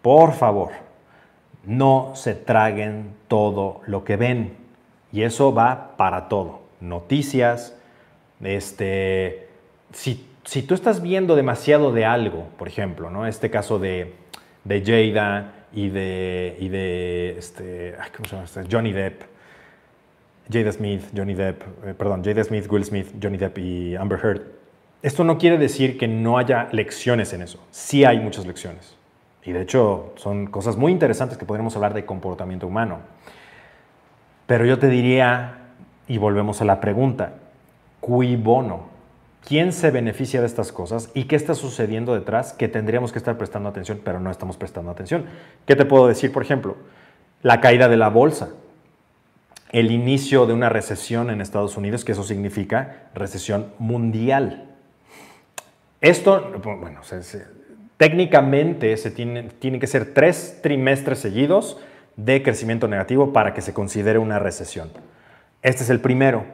[0.02, 0.72] por favor,
[1.64, 4.58] no se traguen todo lo que ven.
[5.14, 6.60] Y eso va para todo.
[6.82, 7.78] Noticias,
[8.42, 9.48] este,
[9.94, 13.26] si, si tú estás viendo demasiado de algo, por ejemplo, ¿no?
[13.26, 14.14] Este caso de,
[14.66, 18.44] de Jada y de, y de este, ¿cómo se llama?
[18.44, 18.64] Este?
[18.70, 19.35] Johnny Depp
[20.52, 24.42] Jada Smith, Johnny Depp, eh, perdón, Jada Smith, Will Smith, Johnny Depp y Amber Heard.
[25.02, 27.60] Esto no quiere decir que no haya lecciones en eso.
[27.72, 28.96] Sí hay muchas lecciones.
[29.44, 33.00] Y de hecho son cosas muy interesantes que podríamos hablar de comportamiento humano.
[34.48, 35.60] Pero yo te diría,
[36.08, 37.34] y volvemos a la pregunta,
[38.00, 38.94] cui bono?
[39.48, 43.38] ¿Quién se beneficia de estas cosas y qué está sucediendo detrás que tendríamos que estar
[43.38, 45.26] prestando atención, pero no estamos prestando atención?
[45.68, 46.78] ¿Qué te puedo decir, por ejemplo?
[47.44, 48.50] La caída de la bolsa
[49.72, 54.76] el inicio de una recesión en Estados Unidos, que eso significa recesión mundial.
[56.02, 57.02] Esto, bueno,
[57.98, 61.78] técnicamente se tiene, tiene que ser tres trimestres seguidos
[62.16, 64.92] de crecimiento negativo para que se considere una recesión.
[65.62, 66.46] Este es el primero.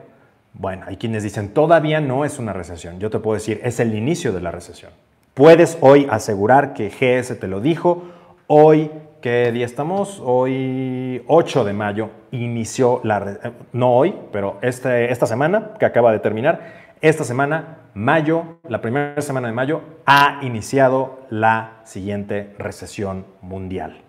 [0.53, 2.99] Bueno, hay quienes dicen, todavía no es una recesión.
[2.99, 4.91] Yo te puedo decir, es el inicio de la recesión.
[5.33, 8.03] Puedes hoy asegurar que GS te lo dijo,
[8.47, 8.91] hoy
[9.21, 10.19] ¿Qué día estamos?
[10.25, 16.11] Hoy 8 de mayo inició la, eh, no hoy, pero este, esta semana que acaba
[16.11, 23.27] de terminar, esta semana, mayo, la primera semana de mayo, ha iniciado la siguiente recesión
[23.43, 23.99] mundial.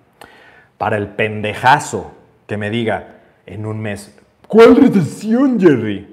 [0.79, 2.13] Para el pendejazo
[2.47, 6.09] que me diga en un mes, ¿cuál recesión, Jerry?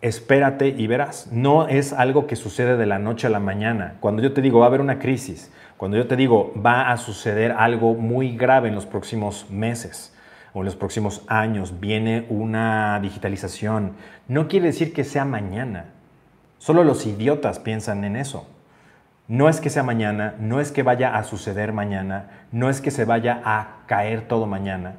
[0.00, 1.28] Espérate y verás.
[1.30, 3.98] No es algo que sucede de la noche a la mañana.
[4.00, 6.96] Cuando yo te digo va a haber una crisis, cuando yo te digo, va a
[6.96, 10.16] suceder algo muy grave en los próximos meses
[10.54, 13.96] o en los próximos años, viene una digitalización,
[14.28, 15.86] no quiere decir que sea mañana.
[16.58, 18.48] Solo los idiotas piensan en eso.
[19.26, 22.92] No es que sea mañana, no es que vaya a suceder mañana, no es que
[22.92, 24.94] se vaya a caer todo mañana.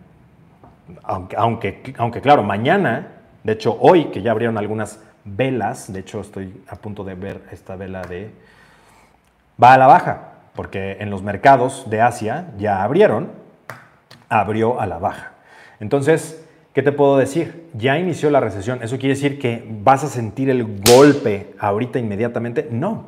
[1.03, 3.07] Aunque, aunque, aunque claro, mañana,
[3.45, 7.41] de hecho hoy que ya abrieron algunas velas, de hecho estoy a punto de ver
[7.53, 8.31] esta vela de...
[9.57, 13.31] va a la baja porque en los mercados de Asia ya abrieron,
[14.29, 15.33] abrió a la baja.
[15.79, 17.69] Entonces, ¿qué te puedo decir?
[17.73, 18.81] Ya inició la recesión.
[18.83, 22.67] ¿Eso quiere decir que vas a sentir el golpe ahorita inmediatamente?
[22.71, 23.05] No.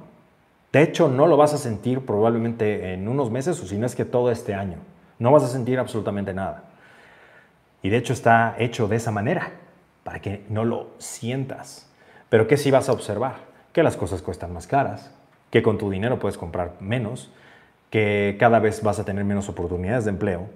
[0.71, 3.95] De hecho, no lo vas a sentir probablemente en unos meses o si no es
[3.95, 4.77] que todo este año.
[5.19, 6.63] No vas a sentir absolutamente nada.
[7.81, 9.51] Y de hecho está hecho de esa manera,
[10.03, 11.89] para que no lo sientas.
[12.29, 13.35] Pero ¿qué sí vas a observar?
[13.71, 15.11] Que las cosas cuestan más caras,
[15.55, 17.31] que con tu dinero puedes comprar menos,
[17.89, 20.49] que cada vez vas a tener menos oportunidades de empleo,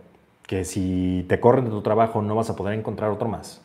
[0.46, 3.62] que si te corren de tu trabajo no vas a poder encontrar otro más,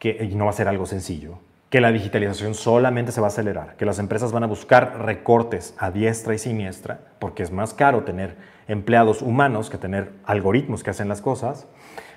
[0.00, 1.38] que no va a ser algo sencillo,
[1.70, 5.76] que la digitalización solamente se va a acelerar, que las empresas van a buscar recortes
[5.78, 8.34] a diestra y siniestra, porque es más caro tener
[8.66, 11.68] empleados humanos que tener algoritmos que hacen las cosas,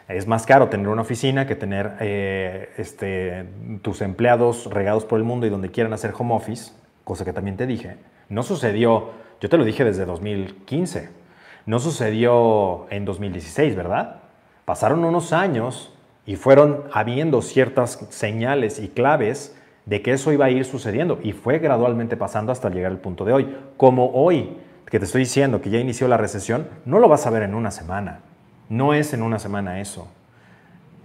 [0.07, 3.45] es más caro tener una oficina que tener eh, este,
[3.83, 6.71] tus empleados regados por el mundo y donde quieran hacer home office,
[7.03, 7.97] cosa que también te dije.
[8.31, 9.09] No sucedió,
[9.41, 11.09] yo te lo dije desde 2015,
[11.65, 14.21] no sucedió en 2016, ¿verdad?
[14.63, 15.93] Pasaron unos años
[16.25, 19.53] y fueron habiendo ciertas señales y claves
[19.85, 23.25] de que eso iba a ir sucediendo y fue gradualmente pasando hasta llegar al punto
[23.25, 23.57] de hoy.
[23.75, 27.31] Como hoy, que te estoy diciendo que ya inició la recesión, no lo vas a
[27.31, 28.21] ver en una semana.
[28.69, 30.07] No es en una semana eso.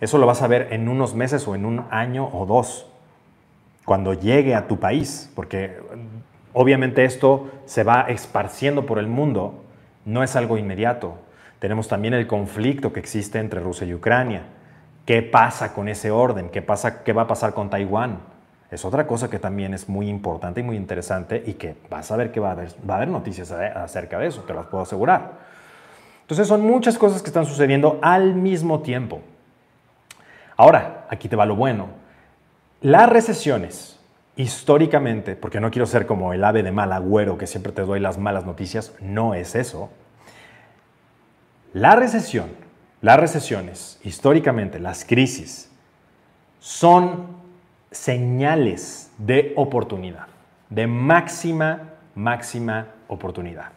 [0.01, 2.87] Eso lo vas a ver en unos meses o en un año o dos,
[3.85, 5.79] cuando llegue a tu país, porque
[6.59, 9.63] obviamente esto se va esparciendo por el mundo,
[10.07, 11.19] no es algo inmediato.
[11.59, 14.43] Tenemos también el conflicto que existe entre Rusia y Ucrania.
[15.05, 16.49] ¿Qué pasa con ese orden?
[16.49, 18.21] ¿Qué, pasa, qué va a pasar con Taiwán?
[18.71, 22.17] Es otra cosa que también es muy importante y muy interesante y que vas a
[22.17, 24.83] ver que va a haber, va a haber noticias acerca de eso, te las puedo
[24.83, 25.33] asegurar.
[26.23, 29.21] Entonces son muchas cosas que están sucediendo al mismo tiempo.
[30.57, 31.89] Ahora, aquí te va lo bueno.
[32.81, 33.96] Las recesiones,
[34.37, 38.01] históricamente, porque no quiero ser como el ave de mal agüero que siempre te doy
[38.01, 39.91] las malas noticias, no es eso.
[41.73, 42.51] La recesión,
[43.01, 45.71] las recesiones, históricamente, las crisis,
[46.61, 47.27] son
[47.91, 50.27] señales de oportunidad,
[50.69, 53.73] de máxima, máxima oportunidad.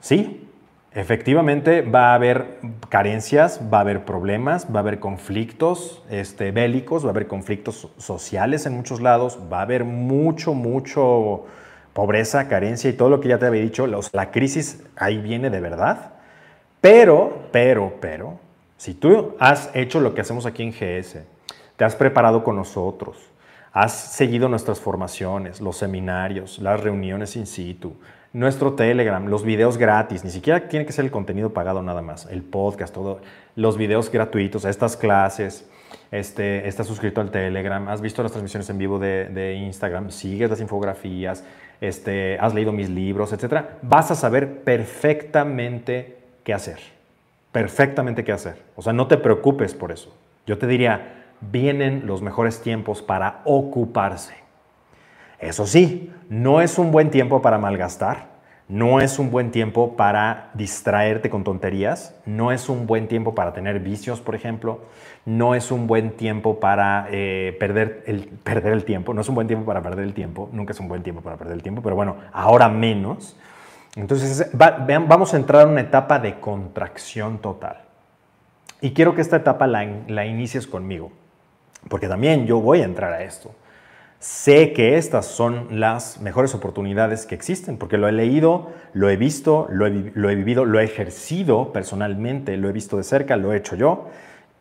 [0.00, 0.47] Sí,
[0.92, 7.04] efectivamente va a haber carencias, va a haber problemas, va a haber conflictos este, bélicos,
[7.04, 11.44] va a haber conflictos sociales en muchos lados, va a haber mucho, mucho
[11.92, 15.60] pobreza, carencia y todo lo que ya te había dicho, la crisis ahí viene de
[15.60, 16.12] verdad.
[16.80, 18.38] Pero, pero, pero,
[18.76, 21.24] si tú has hecho lo que hacemos aquí en GS,
[21.76, 23.16] te has preparado con nosotros,
[23.72, 27.94] has seguido nuestras formaciones, los seminarios, las reuniones in situ,
[28.32, 32.26] nuestro Telegram, los videos gratis, ni siquiera tiene que ser el contenido pagado nada más,
[32.26, 33.20] el podcast, todo,
[33.56, 35.68] los videos gratuitos, estas clases,
[36.10, 40.60] este, estás suscrito al Telegram, has visto las transmisiones en vivo de, Instagram, sigues las
[40.60, 41.44] infografías,
[41.80, 43.64] este, has leído mis libros, etc.
[43.82, 46.78] Vas a saber perfectamente qué hacer,
[47.52, 48.62] perfectamente qué hacer.
[48.76, 50.14] O sea, no te preocupes por eso.
[50.46, 54.47] Yo te diría, vienen los mejores tiempos para ocuparse.
[55.38, 60.50] Eso sí, no es un buen tiempo para malgastar, no es un buen tiempo para
[60.54, 64.80] distraerte con tonterías, no es un buen tiempo para tener vicios, por ejemplo,
[65.24, 69.34] no es un buen tiempo para eh, perder, el, perder el tiempo, no es un
[69.34, 71.82] buen tiempo para perder el tiempo, nunca es un buen tiempo para perder el tiempo,
[71.82, 73.36] pero bueno, ahora menos.
[73.96, 77.78] Entonces, vamos a entrar en una etapa de contracción total.
[78.80, 81.10] Y quiero que esta etapa la, la inicies conmigo
[81.88, 83.50] porque también yo voy a entrar a esto.
[84.20, 89.16] Sé que estas son las mejores oportunidades que existen, porque lo he leído, lo he
[89.16, 93.58] visto, lo he, vivido, lo he ejercido personalmente, lo he visto de cerca, lo he
[93.58, 94.08] hecho yo,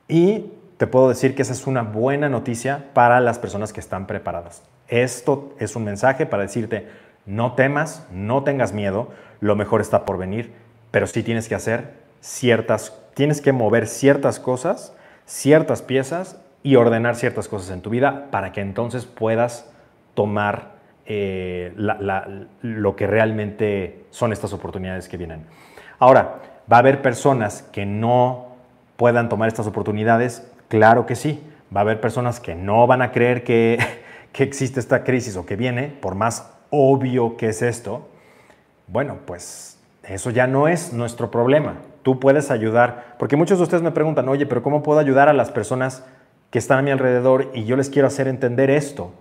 [0.07, 4.05] y te puedo decir que esa es una buena noticia para las personas que están
[4.05, 4.61] preparadas.
[4.89, 6.87] Esto es un mensaje para decirte,
[7.25, 10.53] no temas, no tengas miedo, lo mejor está por venir,
[10.91, 14.93] pero sí tienes que hacer ciertas, tienes que mover ciertas cosas,
[15.25, 16.37] ciertas piezas
[16.67, 19.71] y ordenar ciertas cosas en tu vida para que entonces puedas
[20.15, 20.71] tomar
[21.05, 21.73] eh,
[22.61, 25.45] lo que realmente son estas oportunidades que vienen.
[25.97, 28.47] Ahora, ¿va a haber personas que no
[28.97, 30.51] puedan tomar estas oportunidades?
[30.67, 31.41] Claro que sí.
[31.73, 33.79] Va a haber personas que no van a creer que,
[34.33, 38.09] que existe esta crisis o que viene, por más obvio que es esto.
[38.87, 41.75] Bueno, pues eso ya no es nuestro problema.
[42.03, 45.33] Tú puedes ayudar, porque muchos de ustedes me preguntan, oye, pero ¿cómo puedo ayudar a
[45.33, 46.03] las personas
[46.49, 49.13] que están a mi alrededor y yo les quiero hacer entender esto,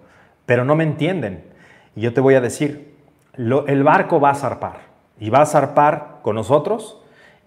[0.47, 1.45] pero no me entienden.
[1.95, 2.95] Y yo te voy a decir,
[3.37, 4.81] el barco va a zarpar
[5.19, 7.01] y va a zarpar con nosotros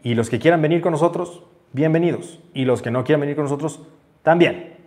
[0.04, 2.40] y los que quieran venir con nosotros, bienvenidos.
[2.54, 3.82] Y los que no quieran venir con nosotros,
[4.24, 4.78] también.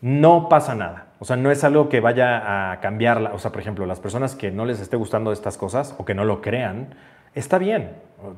[0.00, 1.08] No pasa nada.
[1.18, 3.32] O sea, no es algo que vaya a cambiar.
[3.34, 6.14] O sea, por ejemplo, las personas que no les esté gustando estas cosas o que
[6.14, 6.94] no lo crean,
[7.34, 7.92] está bien.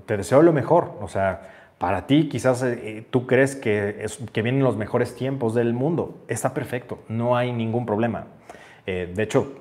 [0.07, 0.97] Te deseo lo mejor.
[1.01, 1.43] O sea,
[1.81, 6.19] para ti quizás eh, tú crees que, que vienen los mejores tiempos del mundo.
[6.29, 8.27] Está perfecto, no hay ningún problema.
[8.85, 9.55] Eh, de hecho,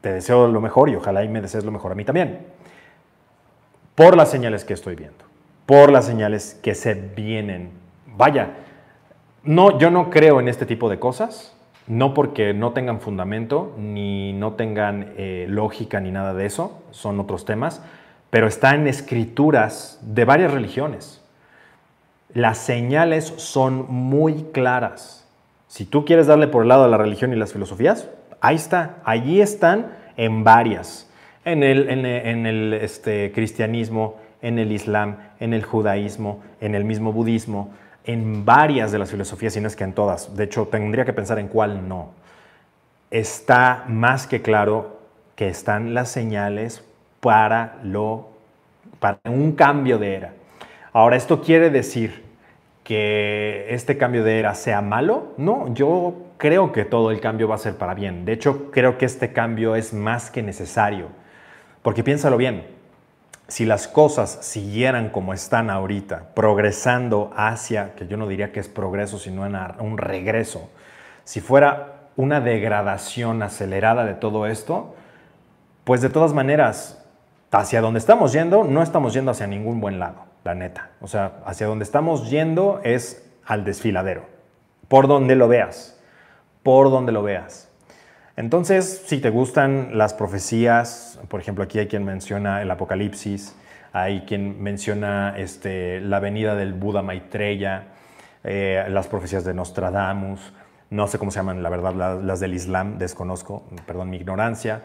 [0.00, 2.40] te deseo lo mejor y ojalá y me desees lo mejor a mí también.
[3.94, 5.24] Por las señales que estoy viendo,
[5.64, 7.70] por las señales que se vienen.
[8.16, 8.50] Vaya,
[9.44, 11.56] no, yo no creo en este tipo de cosas,
[11.86, 17.20] no porque no tengan fundamento, ni no tengan eh, lógica, ni nada de eso, son
[17.20, 17.80] otros temas,
[18.28, 21.19] pero está en escrituras de varias religiones
[22.34, 25.26] las señales son muy claras.
[25.68, 28.08] Si tú quieres darle por el lado de la religión y las filosofías,
[28.40, 31.08] ahí está, allí están en varias.
[31.44, 37.70] En el, este, cristianismo, en el islam, en el judaísmo, en el mismo budismo,
[38.04, 40.36] en varias de las filosofías, y no es que en todas.
[40.36, 42.10] De hecho, tendría que pensar en cuál no.
[43.10, 45.00] Está más que claro
[45.34, 46.84] que están las señales
[47.20, 48.28] para, lo,
[48.98, 50.32] para un cambio de era.
[50.92, 52.24] Ahora, esto quiere decir
[52.84, 55.34] que este cambio de era sea malo.
[55.36, 58.24] No, yo creo que todo el cambio va a ser para bien.
[58.24, 61.08] De hecho, creo que este cambio es más que necesario.
[61.82, 62.66] Porque piénsalo bien,
[63.50, 68.68] si las cosas siguieran como están ahorita, progresando hacia, que yo no diría que es
[68.68, 69.42] progreso, sino
[69.80, 70.70] un regreso,
[71.24, 74.94] si fuera una degradación acelerada de todo esto,
[75.84, 77.04] pues de todas maneras,
[77.50, 80.90] hacia donde estamos yendo, no estamos yendo hacia ningún buen lado, la neta.
[81.00, 84.26] O sea, hacia donde estamos yendo es al desfiladero,
[84.88, 86.00] por donde lo veas,
[86.62, 87.68] por donde lo veas.
[88.36, 93.54] Entonces, si te gustan las profecías, por ejemplo, aquí hay quien menciona el Apocalipsis,
[93.92, 97.88] hay quien menciona este, la venida del Buda Maitreya,
[98.44, 100.52] eh, las profecías de Nostradamus,
[100.90, 104.82] no sé cómo se llaman, la verdad, las, del Islam, desconozco, perdón mi ignorancia,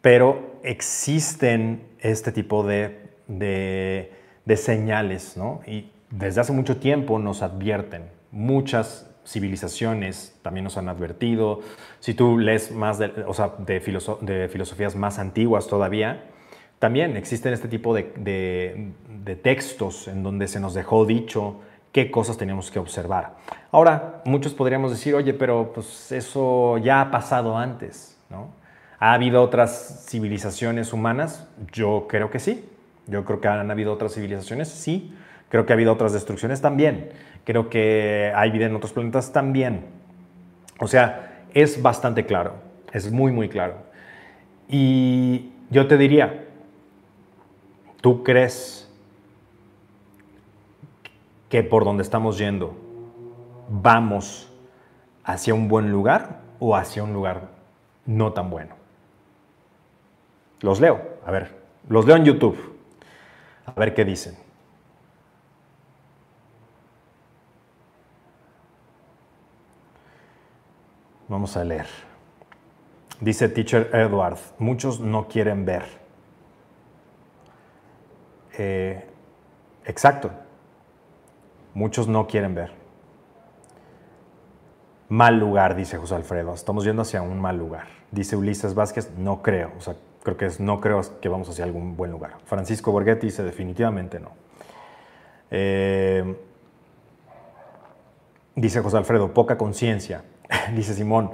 [0.00, 4.12] pero existen este tipo de, de
[4.54, 5.60] señales, ¿no?
[5.66, 11.60] Y desde hace mucho tiempo nos advierten, muchas civilizaciones también nos han advertido.
[12.00, 13.80] Si tú lees más de, o sea, de,
[14.48, 16.24] filosofías más antiguas todavía,
[16.78, 18.92] también existen este tipo de,
[19.42, 23.34] textos en donde se nos dejó dicho qué cosas teníamos que observar.
[23.72, 28.50] Ahora, muchos podríamos decir, oye, pero pues eso ya ha pasado antes, ¿no?
[28.98, 31.46] ¿Ha habido otras civilizaciones humanas?
[31.72, 32.64] Yo creo que sí.
[33.06, 35.14] Yo creo que han habido otras civilizaciones, sí.
[35.48, 37.10] Creo que ha habido otras destrucciones también.
[37.44, 39.86] Creo que hay vida en otros planetas también.
[40.80, 42.54] O sea, es bastante claro,
[42.92, 43.76] es muy, muy claro.
[44.68, 46.44] Y yo te diría,
[48.00, 48.92] ¿tú crees
[51.48, 52.76] que por donde estamos yendo
[53.70, 54.52] vamos
[55.24, 57.48] hacia un buen lugar o hacia un lugar
[58.04, 58.74] no tan bueno?
[60.60, 61.54] Los leo, a ver,
[61.88, 62.75] los leo en YouTube,
[63.66, 64.36] a ver qué dicen.
[71.28, 71.86] Vamos a leer.
[73.20, 75.84] Dice Teacher Edward, muchos no quieren ver.
[78.58, 79.06] Eh,
[79.84, 80.30] exacto,
[81.74, 82.72] muchos no quieren ver.
[85.08, 86.52] Mal lugar, dice José Alfredo.
[86.52, 87.86] Estamos yendo hacia un mal lugar.
[88.10, 89.72] Dice Ulises Vázquez, no creo.
[89.78, 89.94] O sea,
[90.26, 92.32] creo que es no creo que vamos hacia algún buen lugar.
[92.46, 94.32] Francisco Borghetti dice, definitivamente no.
[95.52, 96.36] Eh,
[98.56, 100.24] dice José Alfredo, poca conciencia.
[100.74, 101.30] Dice Simón,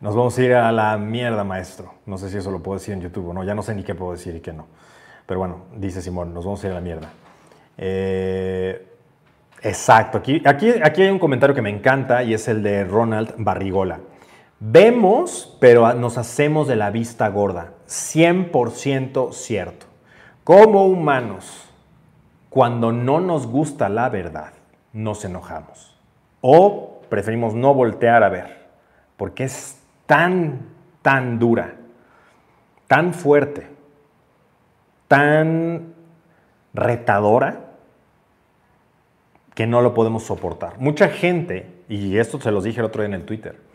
[0.00, 1.94] nos vamos a ir a la mierda, maestro.
[2.06, 3.82] No sé si eso lo puedo decir en YouTube o no, ya no sé ni
[3.82, 4.66] qué puedo decir y qué no.
[5.26, 7.10] Pero bueno, dice Simón, nos vamos a ir a la mierda.
[7.76, 8.86] Eh,
[9.62, 13.34] exacto, aquí, aquí, aquí hay un comentario que me encanta y es el de Ronald
[13.38, 13.98] Barrigola.
[14.60, 17.74] Vemos, pero nos hacemos de la vista gorda.
[17.86, 19.86] 100% cierto.
[20.42, 21.68] Como humanos,
[22.50, 24.52] cuando no nos gusta la verdad,
[24.92, 25.96] nos enojamos.
[26.40, 28.66] O preferimos no voltear a ver,
[29.16, 30.60] porque es tan,
[31.02, 31.76] tan dura,
[32.86, 33.68] tan fuerte,
[35.06, 35.94] tan
[36.74, 37.64] retadora,
[39.54, 40.78] que no lo podemos soportar.
[40.78, 43.67] Mucha gente, y esto se los dije el otro día en el Twitter,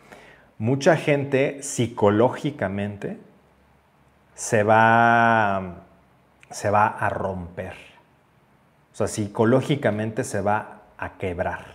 [0.58, 3.18] mucha gente psicológicamente
[4.36, 5.84] se va,
[6.50, 7.74] se va a romper.
[8.92, 11.66] O sea, psicológicamente se va a quebrar.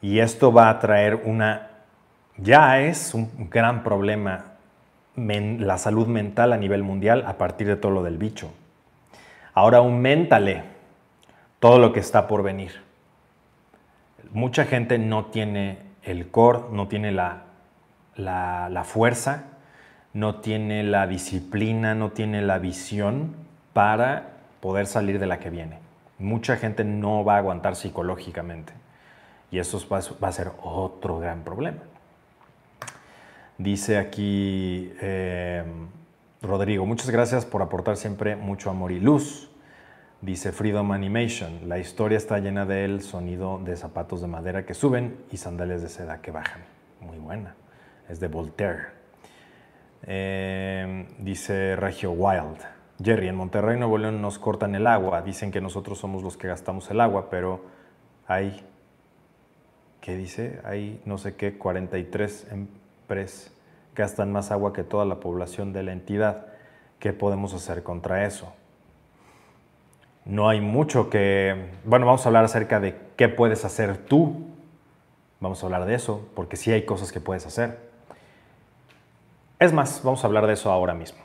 [0.00, 1.70] Y esto va a traer una,
[2.36, 4.56] ya es un gran problema
[5.16, 8.52] la salud mental a nivel mundial a partir de todo lo del bicho.
[9.54, 10.62] Ahora aumentale
[11.58, 12.82] todo lo que está por venir.
[14.32, 17.42] Mucha gente no tiene el core, no tiene la,
[18.16, 19.44] la, fuerza,
[20.14, 23.34] no tiene la disciplina, no tiene la visión
[23.72, 24.30] para
[24.60, 25.78] poder salir de la que viene.
[26.18, 28.72] Mucha gente no va a aguantar psicológicamente.
[29.50, 31.82] Y eso va, a ser otro gran problema.
[33.58, 35.88] Dice aquí em,
[36.40, 39.45] Rodrigo, muchas gracias por aportar siempre mucho amor y luz.
[40.22, 45.18] Dice Freedom Animation, la historia está llena del sonido de zapatos de madera que suben
[45.30, 46.62] y sandalias de seda que bajan.
[47.02, 47.54] Muy buena.
[48.08, 48.86] Es de Voltaire.
[50.02, 52.58] Em, dice Regio Wild.
[53.02, 55.20] Jerry, en Monterrey, Nuevo León nos cortan el agua.
[55.20, 57.66] Dicen que nosotros somos los que gastamos el agua, pero
[58.26, 58.64] hay
[60.00, 60.60] ¿qué dice?
[60.64, 63.52] Hay no sé qué, 43 empresas
[63.94, 66.46] gastan más agua que toda la población de la entidad.
[67.00, 68.54] ¿Qué podemos hacer contra eso?
[70.26, 71.70] No hay mucho que...
[71.84, 74.48] Bueno, vamos a hablar acerca de qué puedes hacer tú.
[75.38, 77.78] Vamos a hablar de eso, porque sí hay cosas que puedes hacer.
[79.60, 81.20] Es más, vamos a hablar de eso ahora mismo.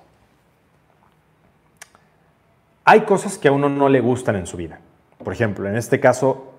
[2.85, 4.79] Hay cosas que a uno no le gustan en su vida.
[5.23, 6.53] Por ejemplo, en este caso,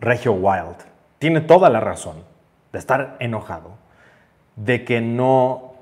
[0.00, 0.76] Regio Wild
[1.18, 2.16] tiene toda la razón
[2.72, 3.70] de estar enojado
[4.56, 5.74] de que no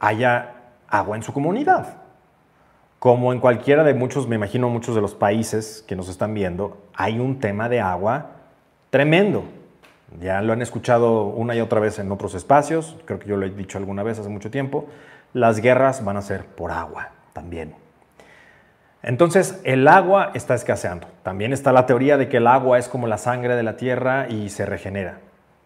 [0.00, 0.54] haya
[0.88, 1.99] agua en su comunidad.
[3.00, 6.76] Como en cualquiera de muchos, me imagino muchos de los países que nos están viendo,
[6.94, 8.32] hay un tema de agua
[8.90, 9.44] tremendo.
[10.20, 13.46] Ya lo han escuchado una y otra vez en otros espacios, creo que yo lo
[13.46, 14.84] he dicho alguna vez hace mucho tiempo,
[15.32, 17.74] las guerras van a ser por agua también.
[19.02, 21.06] Entonces, el agua está escaseando.
[21.22, 24.28] También está la teoría de que el agua es como la sangre de la tierra
[24.28, 25.20] y se regenera.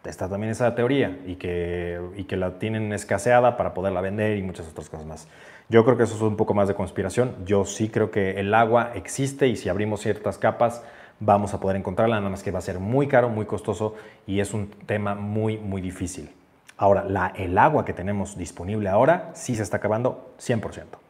[0.05, 4.43] Está también esa teoría y que, y que la tienen escaseada para poderla vender y
[4.43, 5.29] muchas otras cosas más.
[5.69, 7.35] Yo creo que eso es un poco más de conspiración.
[7.47, 10.83] Yo sí creo que el agua existe y si abrimos ciertas capas
[11.21, 13.95] vamos a poder encontrarla, nada más que va a ser muy caro, muy costoso
[14.27, 16.31] y es un tema muy, muy difícil.
[16.77, 21.04] Ahora, la, el agua que tenemos disponible ahora sí se está acabando 100%.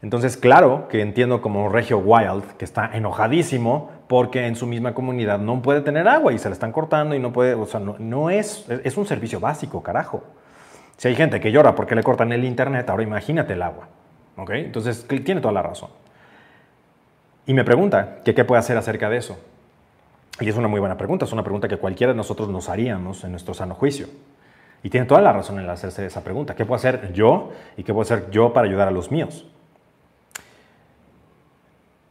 [0.00, 5.40] Entonces, claro que entiendo como Regio Wild, que está enojadísimo porque en su misma comunidad
[5.40, 8.30] no puede tener agua y se la están cortando y no puede, o sea, no,
[8.30, 10.22] es, es un servicio básico, carajo.
[10.96, 13.88] Si hay gente que llora porque le cortan el internet, ahora imagínate el agua.
[14.36, 14.50] ¿Ok?
[14.50, 15.90] Entonces, tiene toda la razón.
[17.46, 19.36] Y me pregunta qué puede hacer acerca de eso.
[20.40, 23.24] Y es una muy buena pregunta, es una pregunta que cualquiera de nosotros nos haríamos
[23.24, 24.06] en nuestro sano juicio.
[24.84, 26.54] Y tiene toda la razón en hacerse esa pregunta.
[26.54, 29.44] ¿Qué puedo hacer yo y qué puedo hacer yo para ayudar a los míos?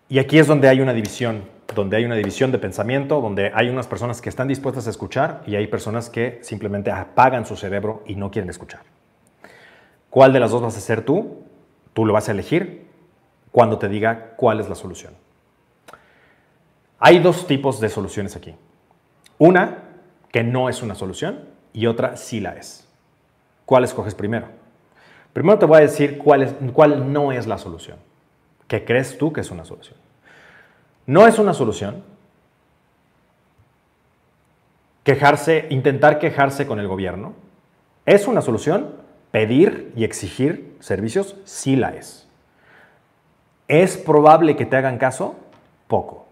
[0.09, 1.43] Y aquí es donde hay una división,
[1.75, 5.43] donde hay una división de pensamiento, donde hay unas personas que están dispuestas a escuchar
[5.45, 8.81] y hay personas que simplemente apagan su cerebro y no quieren escuchar.
[10.09, 11.43] ¿Cuál de las dos vas a ser tú?
[11.93, 12.87] Tú lo vas a elegir
[13.51, 15.13] cuando te diga cuál es la solución.
[16.99, 18.55] Hay dos tipos de soluciones aquí.
[19.37, 19.83] Una
[20.31, 22.87] que no es una solución y otra sí la es.
[23.65, 24.47] ¿Cuál escoges primero?
[25.33, 28.06] Primero te voy a decir cuál, cuál no es la solución.
[28.67, 29.97] ¿Qué crees tú que es una solución?
[31.05, 32.03] No es una solución
[35.03, 37.33] quejarse, intentar quejarse con el gobierno.
[38.05, 38.95] ¿Es una solución?
[39.31, 42.27] Pedir y exigir servicios, sí la es.
[43.69, 45.35] ¿Es probable que te hagan caso?
[45.87, 46.25] Poco.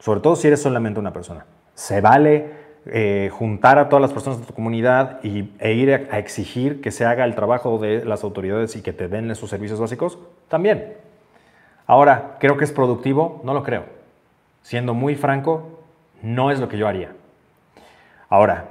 [0.00, 1.46] Sobre todo si eres solamente una persona.
[1.74, 2.50] Se vale
[2.86, 6.80] eh, juntar a todas las personas de tu comunidad y, e ir a, a, exigir
[6.80, 10.18] que se haga el trabajo de las autoridades y que te den esos servicios básicos,
[10.48, 10.96] también.
[11.92, 13.42] Ahora, ¿creo que es productivo?
[13.44, 13.84] No lo creo.
[14.62, 15.80] Siendo muy franco,
[16.22, 17.12] no es lo que yo haría.
[18.30, 18.68] Ahora,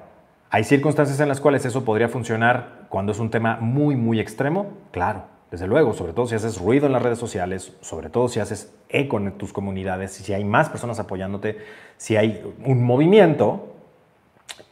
[0.50, 4.72] ¿hay circunstancias en las cuales eso podría funcionar cuando es un tema muy, muy extremo?
[4.90, 8.40] Claro, desde luego, sobre todo si haces ruido en las redes sociales, sobre todo si
[8.40, 11.60] haces eco en tus comunidades, si hay más personas apoyándote,
[11.98, 13.76] si hay un movimiento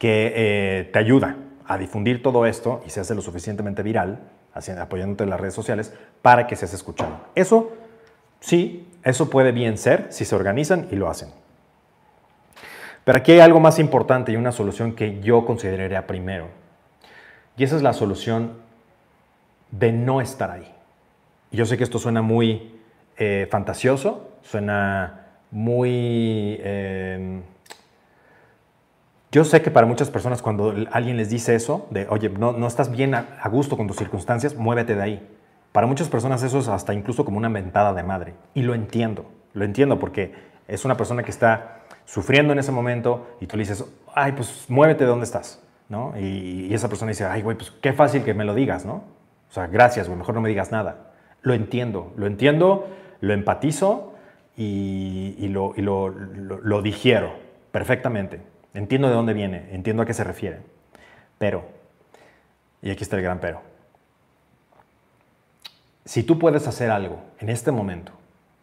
[0.00, 1.36] que eh, te ayuda
[1.68, 4.18] a difundir todo esto y se hace lo suficientemente viral,
[4.52, 7.12] apoyándote en las redes sociales, para que seas escuchado.
[7.36, 7.70] Eso
[8.40, 11.28] Sí, eso puede bien ser si se organizan y lo hacen.
[13.04, 16.48] Pero aquí hay algo más importante y una solución que yo consideraría primero.
[17.56, 18.58] Y esa es la solución
[19.70, 20.74] de no estar ahí.
[21.50, 22.78] Yo sé que esto suena muy
[23.16, 26.60] eh, fantasioso, suena muy...
[26.62, 27.42] Em,
[29.32, 32.66] yo sé que para muchas personas cuando alguien les dice eso, de, oye, no, no
[32.66, 35.28] estás bien a gusto con tus circunstancias, muévete de ahí.
[35.72, 38.34] Para muchas personas eso es hasta incluso como una mentada de madre.
[38.54, 40.34] Y lo entiendo, lo entiendo porque
[40.66, 44.66] es una persona que está sufriendo en ese momento y tú le dices, ay, pues
[44.68, 46.12] muévete de donde estás, ¿no?
[46.18, 49.04] Y, esa persona dice, ay, güey, pues qué fácil que me lo digas, ¿no?
[49.48, 51.12] O sea, gracias, güey, mejor no me digas nada.
[51.42, 52.88] Lo entiendo, lo entiendo,
[53.20, 54.14] lo empatizo
[54.56, 57.32] y, lo, y lo, lo digiero
[57.72, 58.40] perfectamente.
[58.74, 60.60] Entiendo de dónde viene, entiendo a qué se refiere.
[61.38, 61.64] Pero,
[62.82, 63.62] y aquí está el gran pero,
[66.04, 68.12] si tú puedes hacer algo en este momento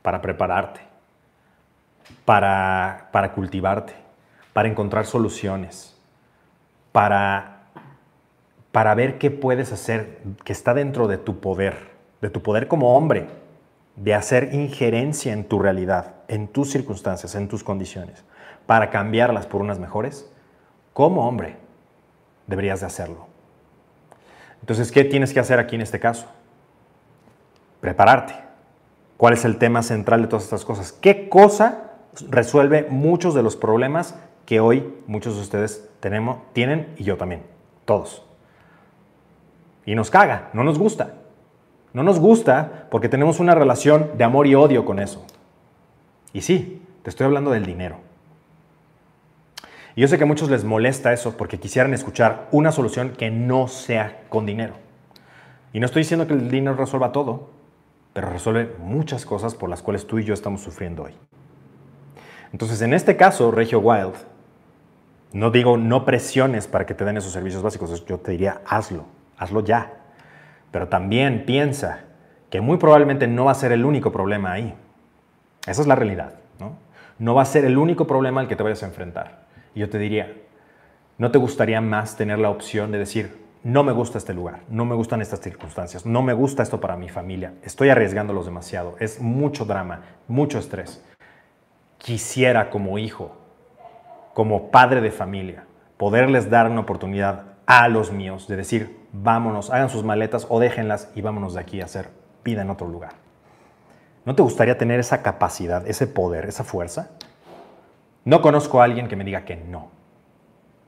[0.02, 0.82] para prepararte,
[2.26, 3.94] para, para cultivarte,
[4.54, 5.96] para encontrar soluciones,
[6.92, 7.64] para,
[8.72, 12.96] para ver qué puedes hacer que está dentro de tu poder, de tu poder como
[12.96, 13.28] hombre,
[13.96, 18.24] de hacer injerencia en tu realidad, en tus circunstancias, en tus condiciones,
[18.66, 20.30] para cambiarlas por unas mejores,
[20.94, 21.58] como hombre
[22.48, 23.28] deberías de hacerlo.
[24.62, 26.28] Entonces, ¿qué tienes que hacer aquí en este caso?
[27.82, 28.36] Prepararte.
[29.18, 30.92] ¿Cuál es el tema central de todas estas cosas?
[30.92, 31.92] ¿Qué cosa
[32.30, 34.16] resuelve muchos de los problemas
[34.46, 37.44] que hoy muchos de ustedes tenemos, tienen y yo también?
[37.86, 38.24] Todos.
[39.86, 41.14] Y nos caga, no nos gusta.
[41.94, 45.26] No nos gusta porque tenemos una relación de amor y odio con eso.
[46.34, 47.98] Y sí, te estoy hablando del dinero.
[49.96, 53.32] Y yo sé que a muchos les molesta eso porque quisieran escuchar una solución que
[53.32, 54.76] no sea con dinero.
[55.74, 57.50] Y no estoy diciendo que el dinero resuelva todo,
[58.18, 61.14] pero resuelve muchas cosas por las cuales tú y yo estamos sufriendo hoy.
[62.52, 64.16] Entonces, en este caso, Regio Wild,
[65.34, 69.06] No digo no presiones para que te den esos servicios básicos, yo te diría hazlo,
[69.38, 69.94] hazlo ya.
[70.72, 72.06] Pero también piensa
[72.50, 74.74] que muy probablemente no va a ser el único problema ahí.
[75.68, 76.76] Esa es la realidad, ¿no?
[77.20, 79.46] No va a ser el único problema al que te vayas a enfrentar.
[79.76, 80.42] Y yo te diría,
[81.20, 84.86] ¿no te gustaría más tener la opción de decir, no me gusta este lugar, no
[84.86, 89.20] me gustan estas circunstancias, no me gusta esto para mi familia, estoy arriesgándolos demasiado, es
[89.20, 91.04] mucho drama, mucho estrés.
[91.98, 93.36] Quisiera como hijo,
[94.34, 95.66] como padre de familia,
[95.98, 101.12] poderles dar una oportunidad a los míos de decir, vámonos, hagan sus maletas o déjenlas
[101.14, 102.10] y vámonos de aquí a hacer
[102.46, 103.16] vida en otro lugar.
[104.24, 107.10] ¿No te gustaría tener esa capacidad, ese poder, esa fuerza?
[108.24, 109.92] No conozco a alguien que me diga que no.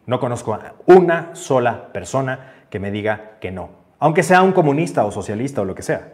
[0.05, 3.69] No conozco a una sola persona que me diga que no.
[3.99, 6.13] Aunque sea un comunista o socialista o lo que sea.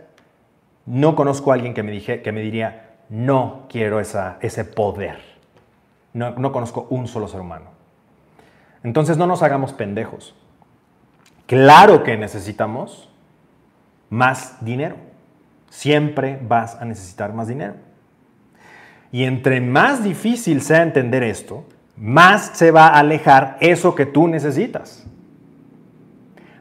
[0.85, 5.19] No conozco a alguien que me, dije, que me diría, no quiero ese poder.
[6.13, 7.71] No, no conozco un solo ser humano.
[8.83, 10.35] Entonces no nos hagamos pendejos.
[11.47, 13.09] Claro que necesitamos
[14.09, 14.95] más dinero.
[15.69, 17.75] Siempre vas a necesitar más dinero.
[19.11, 21.65] Y entre más difícil sea entender esto,
[21.97, 25.05] más se va a alejar eso que tú necesitas.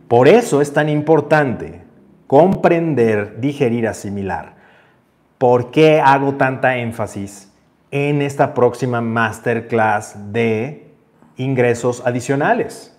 [0.09, 1.82] Por eso es tan importante
[2.26, 4.55] comprender, digerir, asimilar.
[5.38, 7.52] ¿Por qué hago tanta énfasis
[7.90, 10.92] en esta próxima masterclass de
[11.36, 12.96] ingresos adicionales?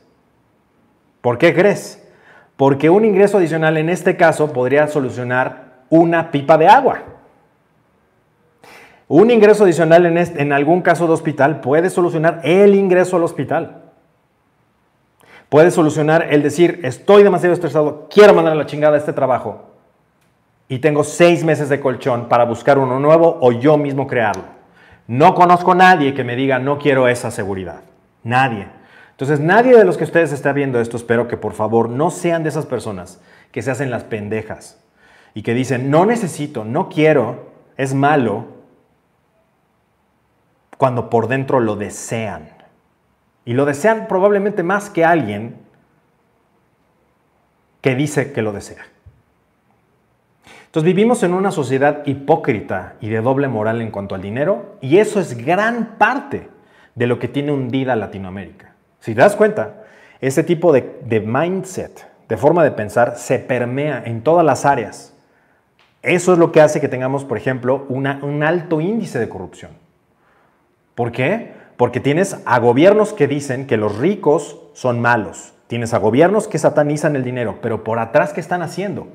[1.22, 2.08] ¿Por qué crees?
[2.56, 7.04] Porque un ingreso adicional en este caso podría solucionar una pipa de agua.
[9.08, 13.85] Un ingreso adicional en, en algún caso de hospital puede solucionar el ingreso al hospital.
[15.56, 19.70] Puede solucionar el decir, estoy demasiado estresado, quiero mandar a la chingada este trabajo
[20.68, 24.44] y tengo seis meses de colchón para buscar uno nuevo o yo mismo crearlo.
[25.08, 27.80] No conozco a nadie que me diga, no quiero esa seguridad.
[28.22, 28.68] Nadie.
[29.12, 32.44] Entonces, nadie de los que ustedes están viendo esto, espero que por favor no sean
[32.44, 33.22] de esas personas
[33.54, 34.84] que se hacen las pendejas
[35.34, 37.46] y que dicen, no necesito, no quiero,
[37.78, 38.44] es malo,
[40.78, 42.55] cuando por dentro lo desean.
[43.46, 45.56] Y lo desean probablemente más que alguien
[47.82, 48.84] que dice que lo desea.
[50.76, 54.98] Entonces vivimos en una sociedad hipócrita y de doble moral en cuanto al dinero y
[54.98, 56.50] eso es gran parte
[56.96, 58.74] de lo que tiene hundida Latinoamérica.
[59.00, 59.84] Si te das cuenta,
[60.20, 65.14] ese tipo de, mindset, de forma de pensar, se permea en todas las áreas.
[66.02, 69.72] Eso es lo que hace que tengamos, por ejemplo, un alto índice de corrupción.
[70.96, 71.54] ¿Por qué?
[71.78, 75.54] Porque tienes a gobiernos que dicen que los ricos son malos.
[75.68, 79.08] Tienes a gobiernos que satanizan el dinero, pero por atrás, ¿qué están haciendo?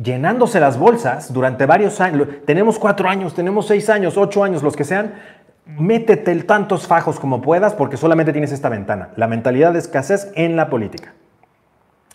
[0.00, 2.28] Llenándose las bolsas durante varios años.
[2.46, 5.14] Tenemos cuatro años, tenemos seis años, ocho años, los que sean.
[5.66, 9.10] Métete tantos fajos como puedas porque solamente tienes esta ventana.
[9.16, 11.14] La mentalidad de escasez en la política.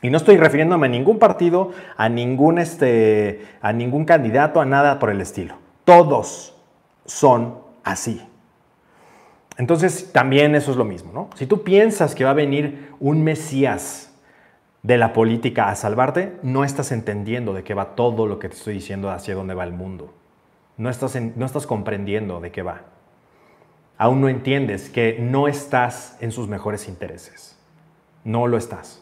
[0.01, 4.99] Y no estoy refiriéndome a ningún partido, a ningún, este, a ningún candidato, a nada
[4.99, 5.55] por el estilo.
[5.83, 6.55] Todos
[7.05, 8.21] son así.
[9.57, 11.29] Entonces, también eso es lo mismo, ¿no?
[11.35, 14.13] Si tú piensas que va a venir un Mesías
[14.83, 18.55] de la política a salvarte, no estás entendiendo de qué va todo lo que te
[18.55, 20.13] estoy diciendo hacia dónde va el mundo.
[20.77, 22.81] No estás, no estás comprendiendo de qué va.
[23.97, 27.57] Aún no entiendes que no estás en sus mejores intereses.
[28.25, 29.01] No lo estás.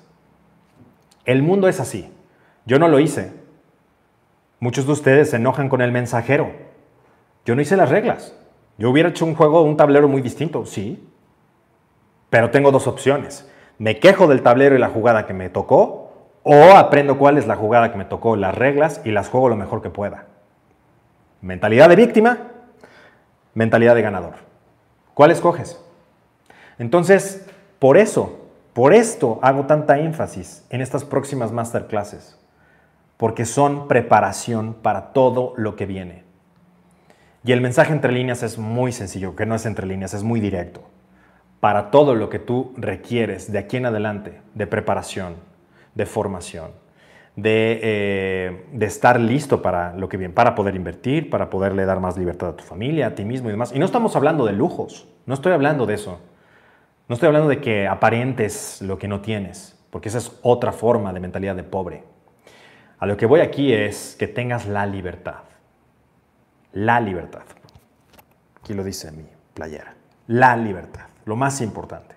[1.26, 2.12] El mundo es así.
[2.66, 3.32] Yo no lo hice.
[4.60, 6.52] Muchos de ustedes se enojan con el mensajero.
[7.46, 8.36] Yo no hice las reglas.
[8.78, 11.08] Yo hubiera hecho un juego, un tablero muy distinto, sí.
[12.30, 13.50] Pero tengo dos opciones.
[13.78, 16.12] Me quejo del tablero y la jugada que me tocó,
[16.44, 19.56] o aprendo cuál es la jugada que me tocó, las reglas, y las juego lo
[19.56, 20.26] mejor que pueda.
[21.42, 22.38] Mentalidad de víctima,
[23.54, 24.34] mentalidad de ganador.
[25.14, 25.80] ¿Cuál escoges?
[26.80, 27.48] Entonces,
[27.80, 32.40] por eso, por esto hago tanta énfasis en estas próximas masterclasses,
[33.18, 36.24] porque son preparación para todo lo que viene.
[37.46, 40.40] Y el mensaje entre líneas es muy sencillo, que no es entre líneas, es muy
[40.40, 40.82] directo.
[41.60, 45.36] Para todo lo que tú requieres de aquí en adelante, de preparación,
[45.94, 46.72] de formación,
[47.36, 52.00] de, eh, de, estar listo para lo que viene, para poder invertir, para poderle dar
[52.00, 53.74] más libertad a tu familia, a ti mismo y demás.
[53.76, 56.20] Y no estamos hablando de lujos, no estoy hablando de eso.
[57.10, 61.12] No estoy hablando de que aparentes lo que no tienes, porque esa es otra forma
[61.12, 62.04] de mentalidad de pobre.
[63.00, 65.53] A lo que voy aquí es que tengas la libertad
[66.74, 67.44] la libertad.
[68.60, 69.96] Aquí lo dice mi playera.
[70.28, 72.16] La libertad, lo más importante.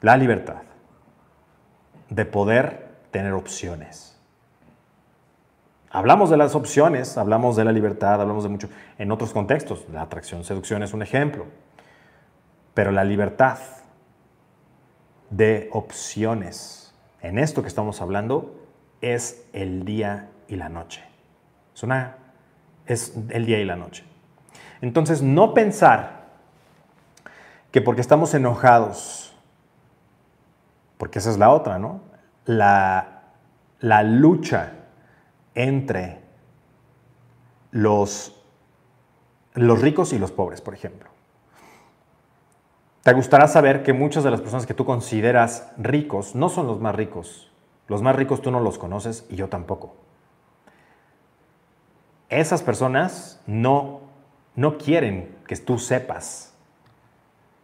[0.00, 0.62] La libertad
[2.08, 4.16] de poder tener opciones.
[5.90, 8.68] Hablamos de las opciones, hablamos de la libertad, hablamos de mucho
[8.98, 9.86] en otros contextos.
[9.92, 11.46] La atracción, seducción es un ejemplo.
[12.74, 13.58] Pero la libertad
[15.30, 18.54] de opciones en esto que estamos hablando
[19.00, 21.02] es el día y la noche.
[21.74, 22.17] Es, una,
[22.88, 24.04] es el día y la noche.
[24.80, 26.26] Entonces, no pensar
[27.70, 29.34] que porque estamos enojados,
[30.96, 32.00] porque esa es la otra, ¿no?
[32.46, 33.22] La,
[33.80, 34.72] la lucha
[35.54, 36.20] entre
[37.70, 38.40] los,
[39.54, 41.10] los ricos y los pobres, por ejemplo.
[43.02, 46.80] Te gustará saber que muchas de las personas que tú consideras ricos no son los
[46.80, 47.50] más ricos.
[47.86, 50.07] Los más ricos tú no los conoces y yo tampoco.
[52.28, 54.00] Esas personas no,
[54.54, 56.54] no quieren que tú sepas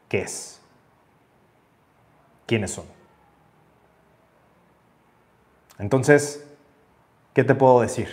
[0.08, 0.62] qué es,
[2.46, 2.86] quiénes son.
[5.78, 6.48] Entonces,
[7.34, 8.08] ¿qué te puedo decir?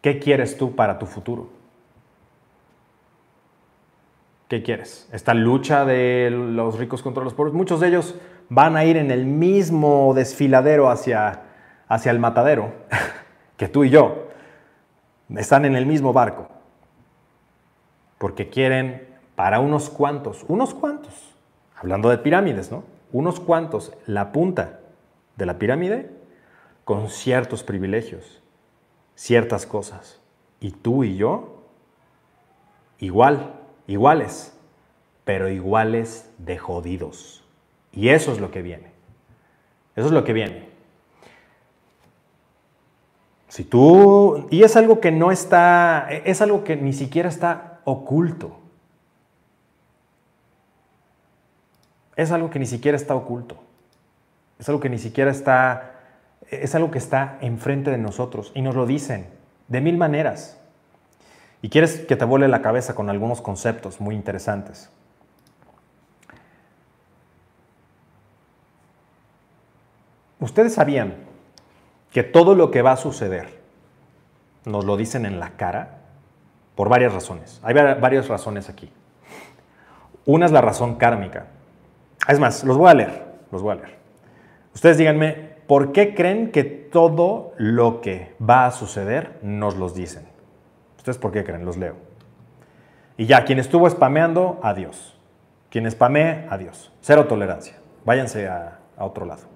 [0.00, 1.50] ¿Qué quieres tú para tu futuro?
[4.48, 5.08] ¿Qué quieres?
[5.12, 8.14] Esta lucha de los ricos contra los pobres, muchos de ellos
[8.48, 11.42] van a ir en el mismo desfiladero hacia,
[11.86, 12.72] hacia el matadero
[13.56, 14.29] que tú y yo.
[15.36, 16.48] Están en el mismo barco.
[18.18, 21.34] Porque quieren para unos cuantos, unos cuantos,
[21.76, 22.84] hablando de pirámides, ¿no?
[23.12, 24.80] Unos cuantos, la punta
[25.36, 26.10] de la pirámide
[26.84, 28.42] con ciertos privilegios,
[29.14, 30.20] ciertas cosas.
[30.60, 31.62] Y tú y yo,
[32.98, 33.54] igual
[33.86, 34.56] iguales,
[35.24, 37.44] pero iguales de jodidos.
[37.92, 38.92] Y eso es lo que viene.
[39.96, 40.69] Eso es lo que viene.
[43.50, 48.56] Si tú, y es algo que no está, es algo que ni siquiera está oculto.
[52.14, 53.56] Es algo que ni siquiera está oculto.
[54.60, 55.96] Es algo que ni siquiera está,
[56.48, 59.26] es algo que está enfrente de nosotros y nos lo dicen
[59.66, 60.56] de mil maneras
[61.60, 64.90] y quieres que te vuele la cabeza con algunos conceptos muy interesantes.
[70.38, 71.29] Ustedes sabían
[72.12, 73.60] que todo lo que va a suceder
[74.64, 75.98] nos lo dicen en la cara
[76.74, 77.60] por varias razones.
[77.62, 78.90] Hay varias razones aquí.
[80.26, 81.46] Una es la razón kármica.
[82.28, 83.98] Es más, los voy a leer, los voy a leer.
[84.74, 90.24] Ustedes díganme, ¿por qué creen que todo lo que va a suceder nos los dicen?
[90.96, 91.64] ¿Ustedes por qué creen?
[91.64, 91.96] Los leo.
[93.16, 95.18] Y ya, quien estuvo spameando, adiós.
[95.70, 96.92] Quien spamee, adiós.
[97.00, 97.76] Cero tolerancia.
[98.04, 99.49] Váyanse a, a otro lado.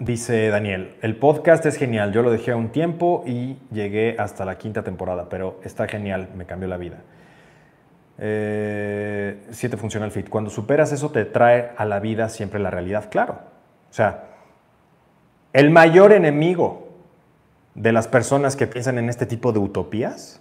[0.00, 4.56] Dice Daniel, el podcast es genial, yo lo dejé un tiempo y llegué hasta la
[4.56, 6.98] quinta temporada, pero está genial, me cambió la vida.
[8.16, 13.10] Eh, siete Funcional Fit, cuando superas eso te trae a la vida siempre la realidad,
[13.10, 13.40] claro.
[13.90, 14.24] O sea,
[15.52, 16.90] el mayor enemigo
[17.74, 20.40] de las personas que piensan en este tipo de utopías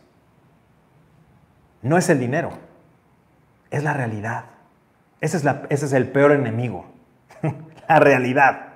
[1.81, 2.51] no es el dinero,
[3.71, 4.45] es la realidad.
[5.19, 6.85] Ese es, ese es el peor enemigo,
[7.89, 8.66] la realidad,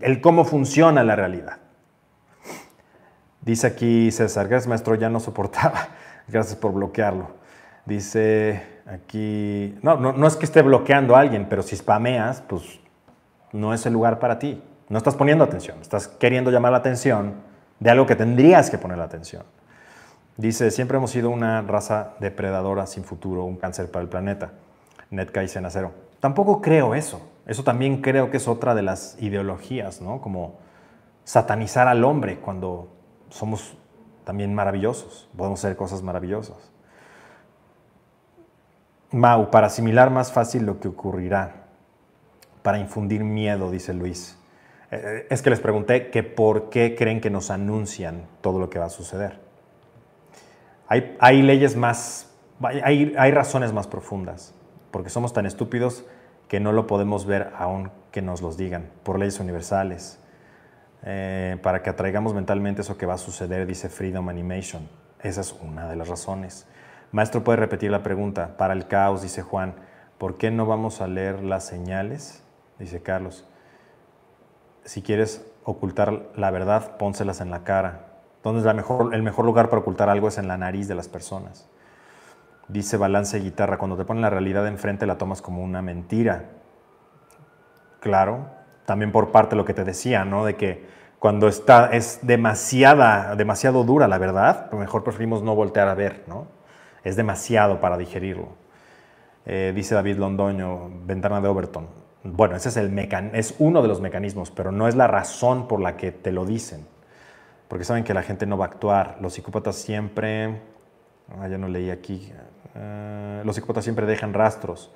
[0.00, 1.58] el cómo funciona la realidad.
[3.40, 5.88] Dice aquí César, gracias maestro, ya no soportaba,
[6.28, 7.28] gracias por bloquearlo.
[7.84, 12.80] Dice aquí, no, no, no es que esté bloqueando a alguien, pero si spameas, pues
[13.52, 14.62] no es el lugar para ti.
[14.88, 17.34] No estás poniendo atención, estás queriendo llamar la atención
[17.80, 19.44] de algo que tendrías que poner la atención.
[20.36, 24.52] Dice, siempre hemos sido una raza depredadora sin futuro, un cáncer para el planeta.
[25.10, 25.48] Netka y.
[26.20, 27.20] Tampoco creo eso.
[27.46, 30.20] Eso también creo que es otra de las ideologías, ¿no?
[30.20, 30.58] Como
[31.24, 32.88] satanizar al hombre cuando
[33.30, 33.76] somos
[34.24, 36.72] también maravillosos, podemos hacer cosas maravillosas.
[39.12, 41.66] Mau, para asimilar más fácil lo que ocurrirá,
[42.62, 44.36] para infundir miedo, dice Luis.
[44.90, 48.80] Eh, es que les pregunté que por qué creen que nos anuncian todo lo que
[48.80, 49.38] va a suceder.
[50.88, 54.54] Hay, leyes más, hay, razones más profundas,
[54.96, 56.06] porque somos tan estúpidos
[56.48, 60.18] que no lo podemos ver aún que nos los digan, por leyes universales,
[61.02, 64.88] eh, para que atraigamos mentalmente eso que va a suceder, dice Freedom Animation.
[65.20, 66.66] Esa es una de las razones.
[67.12, 68.56] Maestro, puede repetir la pregunta.
[68.56, 69.74] Para el caos, dice Juan,
[70.16, 72.42] ¿por qué no vamos a leer las señales?
[72.78, 73.44] Dice Carlos
[74.86, 78.06] si quieres ocultar la verdad, pónselas en la cara.
[78.42, 80.28] ¿Dónde es la mejor, el mejor lugar para ocultar algo?
[80.28, 81.68] Es en la nariz de las personas.
[82.68, 86.50] Dice balance guitarra, cuando te ponen la realidad enfrente la tomas como una mentira.
[88.00, 88.46] Claro,
[88.84, 90.44] también por parte de lo que te decía, ¿no?
[90.44, 90.86] De que
[91.18, 96.24] cuando está, es demasiada, demasiado dura la verdad, pues mejor preferimos no voltear a ver,
[96.26, 96.46] ¿no?
[97.04, 98.48] Es demasiado para digerirlo.
[99.44, 102.98] Eh, dice David Londoño, ventana de Overton bueno, ese es, el
[103.34, 106.44] es uno de los mecanismos, pero no es la razón por la que te lo
[106.44, 106.86] dicen.
[107.68, 109.18] Porque saben que la gente no va a actuar.
[109.20, 110.60] Los psicópatas siempre
[111.28, 112.32] Ah, ya no leí aquí.
[112.74, 114.90] Ah, los psicópatas siempre dejan rastros.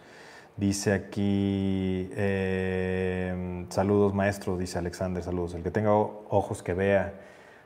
[0.56, 5.54] Dice aquí, eh, saludos maestros, dice Alexander, saludos.
[5.54, 7.14] El que tenga ojos que vea.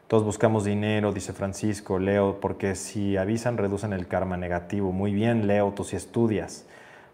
[0.06, 4.92] Todos buscamos dinero, dice Francisco, Leo, porque si avisan reducen el karma negativo.
[4.92, 6.66] Muy bien, Leo, tú si estudias.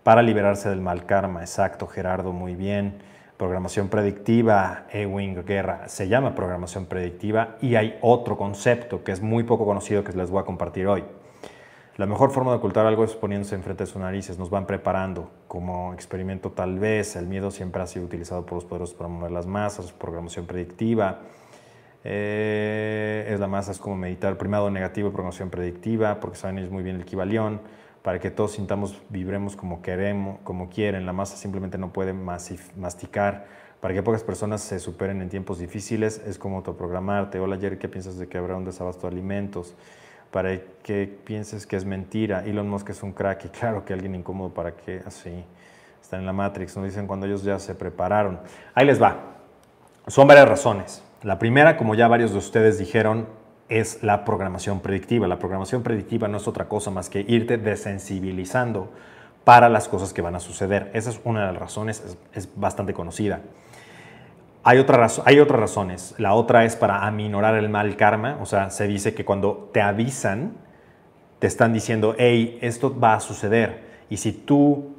[0.03, 2.98] Para liberarse del mal karma, exacto, Gerardo, muy bien.
[3.36, 9.44] Programación predictiva, Ewing Guerra, se llama programación predictiva y hay otro concepto que es muy
[9.44, 11.05] poco conocido que les voy a compartir hoy.
[12.01, 15.30] La mejor forma de ocultar algo es poniéndose enfrente de sus narices, nos van preparando
[15.46, 19.30] como experimento tal vez, el miedo siempre ha sido utilizado por los poderosos para mover
[19.30, 21.20] las masas, programación predictiva,
[22.03, 26.82] eh, es la masa, es como meditar, primado negativo, programación predictiva, porque saben ellos muy
[26.82, 27.61] bien el equivalión,
[28.01, 31.05] para que todos sintamos, vibremos como queremos, como quieren.
[31.05, 33.44] La masa simplemente no puede masticar.
[33.82, 37.40] Para que pocas personas se superen en tiempos difíciles, es como autoprogramarte.
[37.40, 39.74] Hola Jerry, ¿qué piensas de que habrá un desabasto de alimentos?
[40.31, 42.45] Para que pienses que es mentira.
[42.45, 45.45] Elon Musk es un crack y claro que alguien incómodo para que así
[46.01, 46.76] están en la Matrix.
[46.76, 48.41] Nos dicen cuando ellos ya se prepararon.
[48.74, 49.16] Ahí les va.
[50.07, 51.03] Son varias razones.
[51.22, 53.26] La primera, como ya varios de ustedes dijeron,
[53.68, 55.28] es la programación predictiva.
[55.28, 58.91] La programación predictiva no es otra cosa más que irte desensibilizando
[59.45, 60.91] para las cosas que van a suceder.
[60.93, 63.41] Esa es una de las razones, es, bastante conocida.
[64.62, 66.14] Hay, otra hay otras razones.
[66.18, 68.38] La otra es para aminorar el mal karma.
[68.40, 70.52] O sea, se dice que cuando te avisan,
[71.38, 73.82] te están diciendo, hey, esto va a suceder.
[74.11, 74.94] Y si tú,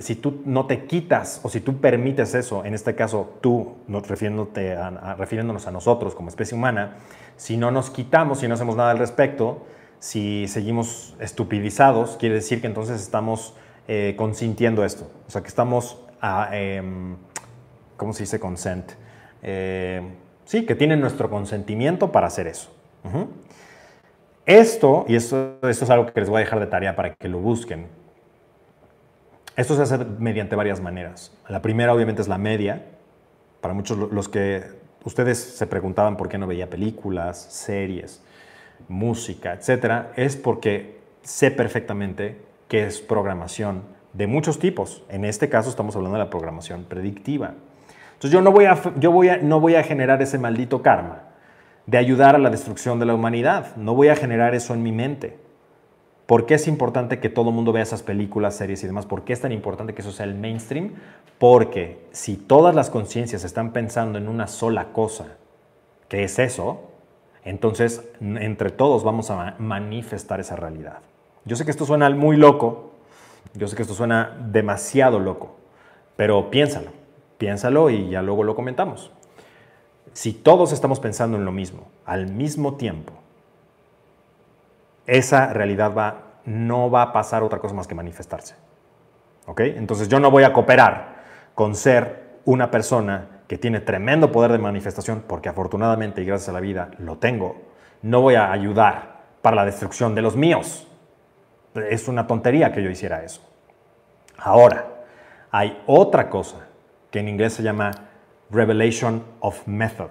[0.00, 5.66] si tú no te quitas o si tú permites eso, en este caso tú, refiriéndonos
[5.66, 6.96] a nosotros como especie humana,
[7.36, 9.66] si no nos quitamos, si no hacemos nada al respecto,
[10.00, 13.54] si seguimos estupidizados, quiere decir que entonces estamos
[13.88, 15.08] eh, consintiendo esto.
[15.28, 17.16] O sea, que estamos, a, em,
[17.96, 18.92] ¿cómo se dice consent?
[19.42, 20.02] Eh,
[20.44, 22.70] sí, que tienen nuestro consentimiento para hacer eso.
[24.46, 27.28] Esto, y esto, esto es algo que les voy a dejar de tarea para que
[27.28, 27.86] lo busquen.
[29.56, 31.32] Esto se hace mediante varias maneras.
[31.48, 32.84] La primera obviamente es la media.
[33.60, 34.62] Para muchos los que
[35.04, 38.22] ustedes se preguntaban por qué no veía películas, series,
[38.88, 43.82] música, etcétera, es porque sé perfectamente que es programación
[44.12, 45.02] de muchos tipos.
[45.08, 47.54] En este caso estamos hablando de la programación predictiva.
[48.16, 51.24] Entonces yo no voy a, yo voy a, no voy a generar ese maldito karma
[51.84, 53.76] de ayudar a la destrucción de la humanidad.
[53.76, 55.36] No voy a generar eso en mi mente.
[56.24, 59.04] ¿Por qué es importante que todo el mundo vea esas películas, series y demás?
[59.04, 60.94] ¿Por qué es tan importante que eso sea el mainstream?
[61.38, 65.36] Porque si todas las conciencias están pensando en una sola cosa,
[66.08, 66.90] que es eso,
[67.44, 70.98] entonces entre todos vamos a manifestar esa realidad.
[71.44, 72.92] Yo sé que esto suena muy loco,
[73.54, 75.54] yo sé que esto suena demasiado loco,
[76.16, 76.90] pero piénsalo,
[77.38, 79.12] piénsalo y ya luego lo comentamos.
[80.12, 83.12] Si todos estamos pensando en lo mismo, al mismo tiempo,
[85.06, 88.54] esa realidad va, no va a pasar otra cosa más que manifestarse.
[89.46, 89.60] ¿Ok?
[89.60, 91.16] Entonces yo no voy a cooperar
[91.54, 96.52] con ser una persona que tiene tremendo poder de manifestación, porque afortunadamente y gracias a
[96.52, 97.56] la vida lo tengo.
[98.02, 100.86] No voy a ayudar para la destrucción de los míos.
[101.74, 103.42] Es una tontería que yo hiciera eso.
[104.38, 104.86] Ahora,
[105.50, 106.66] hay otra cosa
[107.10, 107.90] que en inglés se llama
[108.50, 110.10] Revelation of Method,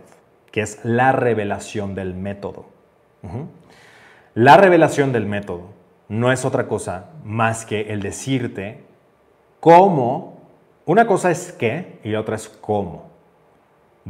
[0.52, 2.66] que es la revelación del método.
[4.34, 5.70] La revelación del método
[6.10, 8.84] no es otra cosa más que el decirte
[9.60, 10.42] cómo,
[10.86, 13.10] una cosa es qué y la otra es cómo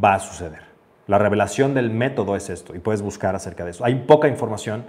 [0.04, 0.66] va a suceder.
[1.08, 3.86] La revelación del método es esto y puedes buscar acerca de eso.
[3.86, 4.86] Hay poca información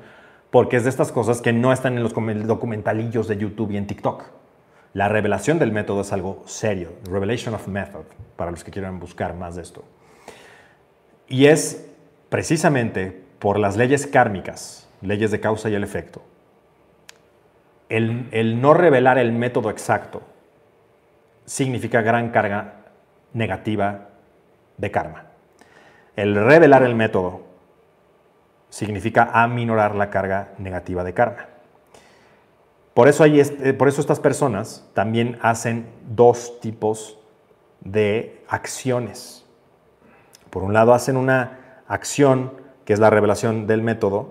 [0.51, 3.87] porque es de estas cosas que no están en los documentalillos de YouTube y en
[3.87, 4.25] TikTok.
[4.97, 9.35] La revelación del método es algo serio, Revelation of Method, para los que quieran buscar
[9.35, 9.85] más de esto.
[11.29, 11.87] Y es
[12.31, 16.23] precisamente por las leyes kármicas leyes de causa y el efecto.
[17.91, 20.23] El, no revelar el método exacto
[21.45, 22.87] significa gran carga
[23.35, 24.09] negativa
[24.79, 25.27] de karma.
[26.17, 27.43] El revelar el método
[28.71, 31.56] significa aminorar la carga negativa de karma.
[32.97, 37.19] Por eso, hay, eh, por eso estas personas también hacen dos tipos
[37.83, 39.45] de acciones.
[40.49, 42.53] Por un lado hacen una acción
[42.87, 44.31] que es la revelación del método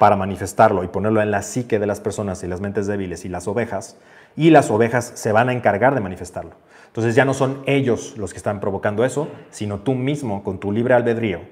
[0.00, 3.28] para manifestarlo y ponerlo en la psique de las personas y las mentes débiles y
[3.28, 3.96] las ovejas,
[4.34, 6.56] y las ovejas se van a encargar de manifestarlo.
[6.88, 10.72] Entonces ya no son ellos los que están provocando eso, sino tú mismo con tu
[10.72, 11.42] libre albedrío,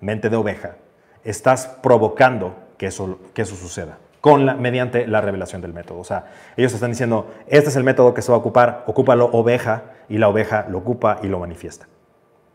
[0.00, 0.76] mente de oveja,
[1.22, 5.98] estás provocando que eso, que eso suceda con la, mediante la revelación del método.
[5.98, 9.26] O sea, ellos están diciendo, este es el método que se va a ocupar, ocúpalo
[9.32, 11.86] oveja, y la oveja lo ocupa y lo manifiesta.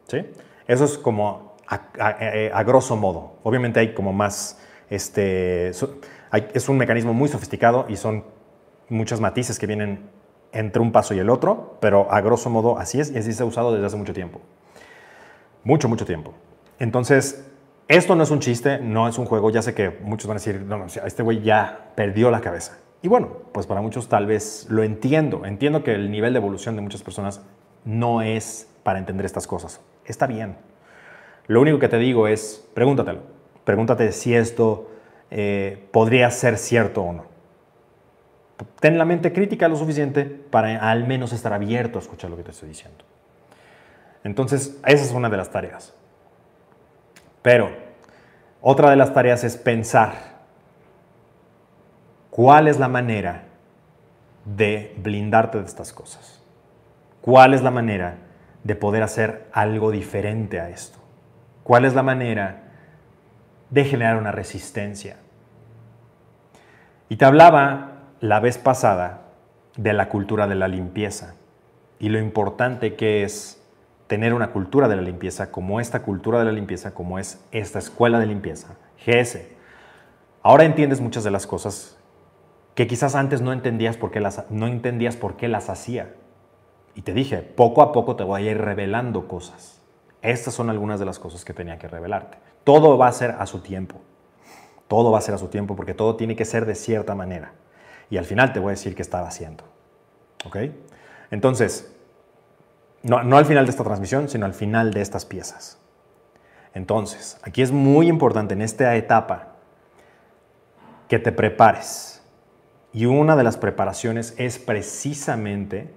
[0.07, 0.25] ¿Sí?
[0.67, 3.37] Eso es como a, grosso modo.
[3.43, 4.59] Obviamente hay como más
[4.89, 8.25] este, es un mecanismo muy sofisticado y son
[8.89, 10.09] muchos matices que vienen
[10.51, 13.41] entre un paso y el otro, pero a grosso modo así es y así se
[13.41, 14.41] ha usado desde hace mucho tiempo.
[15.63, 16.33] Mucho, mucho tiempo.
[16.77, 17.45] Entonces,
[17.87, 19.49] esto no es un chiste, no es un juego.
[19.51, 22.77] Ya sé que muchos van a decir, no, no, este güey ya perdió la cabeza.
[23.01, 25.45] Y bueno, pues para muchos tal vez lo entiendo.
[25.45, 27.41] Entiendo que el nivel de evolución de muchas personas
[27.83, 29.81] no es para entender estas cosas.
[30.05, 30.57] Está bien.
[31.47, 33.21] Lo único que te digo es, pregúntatelo.
[33.63, 34.89] Pregúntate si esto
[35.29, 37.25] eh, podría ser cierto o no.
[38.79, 42.43] Ten la mente crítica lo suficiente para al menos estar abierto a escuchar lo que
[42.43, 43.05] te estoy diciendo.
[44.23, 45.93] Entonces, esa es una de las tareas.
[47.45, 47.69] Pero
[48.59, 50.13] otra de las tareas es pensar
[52.31, 53.43] cuál es la manera
[54.45, 56.41] de blindarte de estas cosas.
[57.21, 58.15] ¿Cuál es la manera
[58.63, 60.97] de poder hacer algo diferente a esto?
[61.63, 62.63] ¿Cuál es la manera
[63.69, 65.17] de generar una resistencia?
[67.09, 69.21] Y te hablaba la vez pasada
[69.77, 71.35] de la cultura de la limpieza
[71.99, 73.63] y lo importante que es
[74.07, 77.79] tener una cultura de la limpieza como esta cultura de la limpieza, como es esta
[77.79, 78.75] escuela de limpieza,
[79.05, 79.39] GS.
[80.43, 81.97] Ahora entiendes muchas de las cosas
[82.75, 86.13] que quizás antes no entendías por qué las, no entendías por qué las hacía.
[86.93, 89.81] Y te dije, poco a poco te voy a ir revelando cosas.
[90.21, 92.37] Estas son algunas de las cosas que tenía que revelarte.
[92.63, 94.01] Todo va a ser a su tiempo.
[94.87, 97.53] Todo va a ser a su tiempo porque todo tiene que ser de cierta manera.
[98.09, 99.63] Y al final te voy a decir qué estaba haciendo.
[100.45, 100.57] ¿Ok?
[101.31, 101.94] Entonces,
[103.05, 105.79] no, al final de esta transmisión, sino al final de estas piezas.
[106.73, 109.55] Entonces, aquí es muy importante en esta etapa
[111.07, 112.23] que te prepares.
[112.91, 115.93] Y una de las preparaciones es precisamente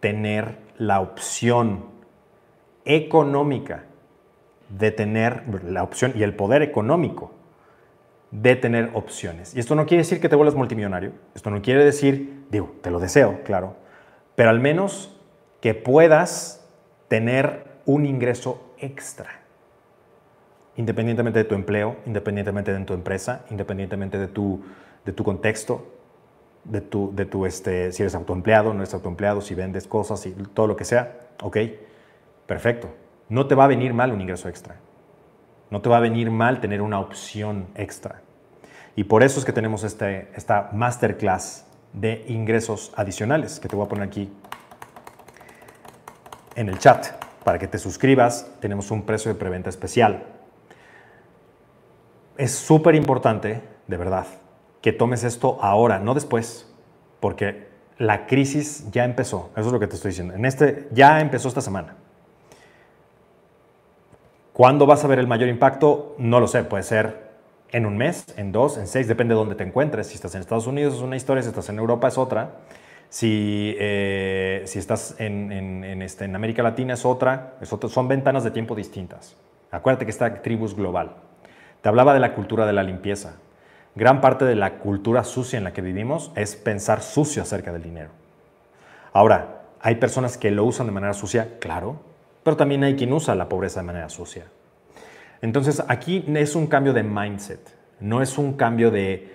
[0.00, 1.84] tener la opción
[2.84, 3.84] económica
[4.70, 7.32] de tener la opción y el poder económico
[8.32, 9.54] de tener opciones.
[9.54, 12.90] Y esto no quiere decir que te vuelvas multimillonario, esto no quiere decir, digo, te
[12.90, 13.76] lo deseo, claro,
[14.34, 15.19] pero al menos
[15.60, 16.66] que puedas
[17.08, 19.40] tener un ingreso extra,
[20.76, 24.62] independientemente de tu empleo, independientemente de tu empresa, independientemente de tu,
[25.04, 25.86] de tu contexto,
[26.64, 30.32] de tu, de tu este, si eres autoempleado, no eres autoempleado, si vendes cosas y
[30.32, 31.56] todo lo que sea, ok,
[32.46, 32.88] perfecto.
[33.28, 34.76] No te va a venir mal un ingreso extra.
[35.70, 38.22] No te va a venir mal tener una opción extra.
[38.96, 43.86] Y por eso es que tenemos este, esta masterclass de ingresos adicionales que te voy
[43.86, 44.32] a poner aquí
[46.60, 47.06] en el chat.
[47.42, 50.24] Para que te suscribas, tenemos un precio de preventa especial.
[52.36, 54.26] Es súper importante, de verdad,
[54.82, 56.70] que tomes esto ahora, no después,
[57.18, 59.50] porque la crisis ya empezó.
[59.56, 60.34] Eso es lo que te estoy diciendo.
[60.34, 61.96] En este, ya empezó esta semana.
[64.52, 66.14] ¿Cuándo vas a ver el mayor impacto?
[66.18, 67.30] No lo sé, puede ser
[67.72, 70.08] en un mes, en dos, en seis, depende de dónde te encuentres.
[70.08, 72.50] Si estás en Estados Unidos es una historia, si estás en Europa es otra.
[73.10, 78.52] Si, eh, si estás en, en, este, en, América Latina es otra, son ventanas de
[78.52, 79.36] tiempo distintas.
[79.70, 81.16] Acuérdate que esta tribu es global.
[81.82, 83.34] Te hablaba de la cultura de la limpieza.
[83.94, 87.82] Gran parte de la cultura sucia en la que vivimos es pensar sucio acerca del
[87.82, 88.10] dinero.
[89.12, 91.58] Ahora, ¿hay personas que lo usan de manera sucia?
[91.58, 92.00] Claro,
[92.44, 94.44] pero también hay quien usa la pobreza de manera sucia.
[95.42, 97.60] Entonces aquí es un cambio de mindset,
[97.98, 99.28] no es un cambio de,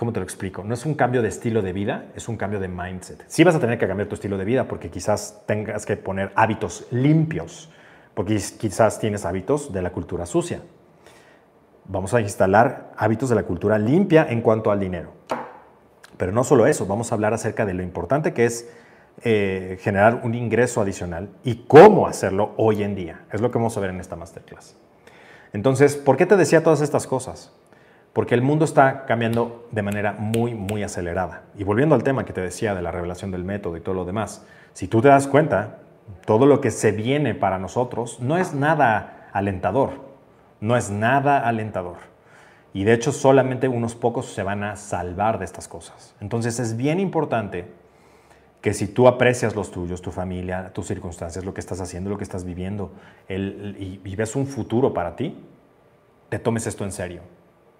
[0.00, 0.64] ¿cómo te lo explico?
[0.64, 3.22] No es un cambio de estilo de vida, es un cambio de mindset.
[3.26, 6.32] Sí vas a tener que cambiar tu estilo de vida porque quizás tengas que poner
[6.36, 7.70] hábitos limpios,
[8.14, 10.62] porque quizás tienes hábitos de la cultura sucia.
[11.84, 15.12] Vamos a instalar hábitos de la cultura limpia en cuanto al dinero.
[16.16, 18.70] Pero no solo eso, vamos a hablar acerca de lo importante que es
[19.22, 23.26] eh, generar un ingreso adicional y cómo hacerlo hoy en día.
[23.30, 24.78] Es lo que vamos a ver en esta masterclass.
[25.52, 27.52] Entonces, ¿por qué te decía todas estas cosas?
[28.12, 31.42] Porque el mundo está cambiando de manera muy, muy acelerada.
[31.56, 34.04] Y volviendo al tema que te decía de la revelación del método y todo lo
[34.04, 35.78] demás, si tú te das cuenta,
[36.26, 39.92] todo lo que se viene para nosotros no es nada alentador,
[40.60, 41.98] no es nada alentador.
[42.72, 46.14] Y de hecho solamente unos pocos se van a salvar de estas cosas.
[46.20, 47.66] Entonces es bien importante
[48.60, 52.18] que si tú aprecias los tuyos, tu familia, tus circunstancias, lo que estás haciendo, lo
[52.18, 52.92] que estás viviendo,
[53.28, 55.36] y, ves un futuro para ti,
[56.28, 57.22] te tomes esto en serio.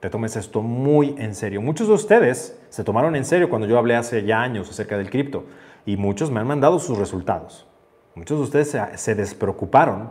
[0.01, 1.61] Te tomes esto muy en serio.
[1.61, 5.11] Muchos de ustedes se tomaron en serio cuando yo hablé hace ya años acerca del
[5.11, 5.45] cripto
[5.85, 7.67] y muchos me han mandado sus resultados.
[8.15, 10.11] Muchos de ustedes se, despreocuparon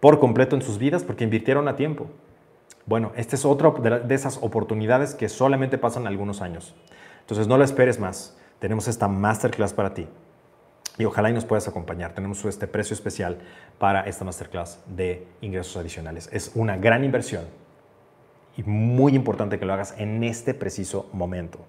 [0.00, 2.06] por completo en sus vidas porque invirtieron a tiempo.
[2.84, 6.74] Bueno, esta es otra de esas oportunidades que solamente pasan algunos años.
[7.20, 10.08] Entonces no la esperes más tenemos esta masterclass para ti.
[10.98, 12.12] Y ojalá y nos puedas acompañar.
[12.12, 13.38] Tenemos este precio especial
[13.78, 16.28] para esta masterclass de ingresos adicionales.
[16.32, 17.44] Es una gran inversión
[18.58, 21.60] y muy importante que lo hagas en este preciso momento.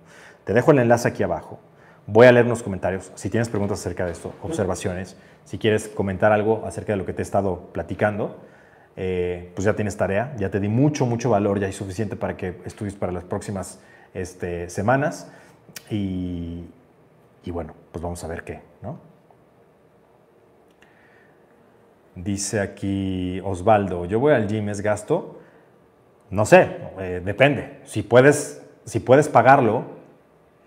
[0.43, 1.59] Te dejo el enlace aquí abajo.
[2.07, 3.11] Voy a leer unos comentarios.
[3.13, 5.15] Si tienes preguntas acerca de esto, observaciones,
[5.45, 8.39] si quieres comentar algo acerca de lo que te he estado platicando,
[8.97, 12.35] eh, pues ya tienes tarea, ya te di mucho, mucho valor, ya hay suficiente para
[12.35, 13.79] que estudies para las próximas
[14.15, 15.31] este, semanas.
[15.91, 16.65] Y,
[17.43, 18.97] y bueno, pues vamos a ver qué, ¿no?
[22.15, 25.38] Dice aquí Osvaldo, yo voy al gym, ¿es gasto?
[26.29, 27.79] No sé, eh, depende.
[27.85, 29.85] Si puedes, si puedes pagarlo,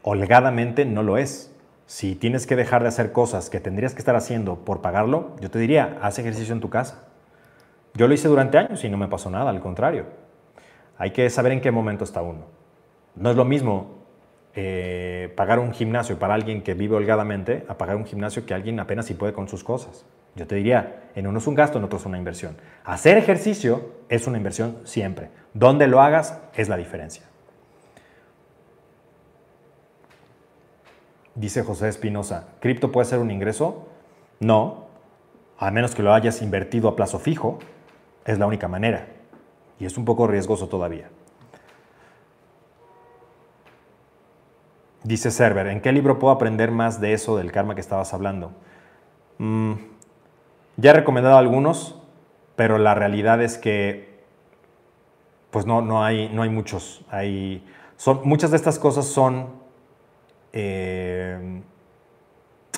[0.03, 1.55] holgadamente no lo es.
[1.87, 5.51] Si tienes que dejar de hacer cosas que tendrías que estar haciendo por pagarlo, yo
[5.51, 7.05] te diría, haz ejercicio en tu casa.
[7.95, 10.07] Yo lo hice durante años y no me pasó nada, al contrario.
[10.97, 12.47] Hay que saber en qué momento está uno.
[13.15, 14.03] No es lo mismo
[14.55, 18.81] eh, pagar un gimnasio para alguien que vive holgadamente a pagar un gimnasio que alguien
[18.81, 20.07] apenas si puede con sus cosas.
[20.35, 22.57] Yo te diría, en uno es un gasto, en otro es una inversión.
[22.85, 25.29] Hacer ejercicio es una inversión siempre.
[25.55, 27.25] Donde lo hagas es la diferencia.
[31.35, 33.89] Dice José Espinosa, ¿cripto puede ser un ingreso?
[34.39, 34.87] No,
[35.59, 37.59] a menos que lo hayas invertido a plazo fijo,
[38.25, 39.07] es la única manera.
[39.79, 41.09] Y es un poco riesgoso todavía.
[45.05, 48.53] Dice Server, ¿en qué libro puedo aprender más de eso del karma que estabas hablando?
[49.39, 49.73] Mm,
[50.77, 52.01] ya he recomendado algunos,
[52.55, 54.12] pero la realidad es que
[55.53, 57.05] pues no, no, hay, no hay muchos.
[57.11, 57.65] Hay,
[57.97, 59.63] son, muchas de estas cosas son
[60.53, 61.63] eh,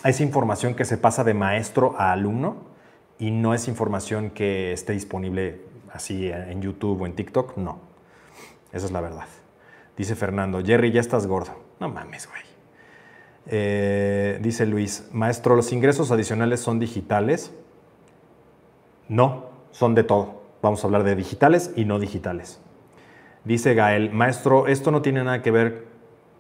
[0.05, 2.57] es información que se pasa de maestro a alumno
[3.19, 5.63] y no es información que esté disponible
[5.93, 7.79] así en YouTube o en TikTok, no.
[8.73, 9.27] Esa es la verdad.
[9.97, 11.53] Dice Fernando, Jerry, ya estás gordo.
[11.81, 12.43] No mames, güey.
[13.47, 17.53] Eh, dice Luis, maestro, ¿los ingresos adicionales son digitales?
[19.09, 20.43] No, son de todo.
[20.61, 22.61] Vamos a hablar de digitales y no digitales.
[23.45, 25.85] Dice Gael, maestro, esto no tiene nada que ver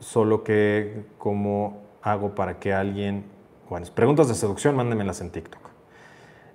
[0.00, 3.26] solo que cómo hago para que alguien...
[3.68, 5.60] Bueno, preguntas de seducción, mándenmelas en TikTok.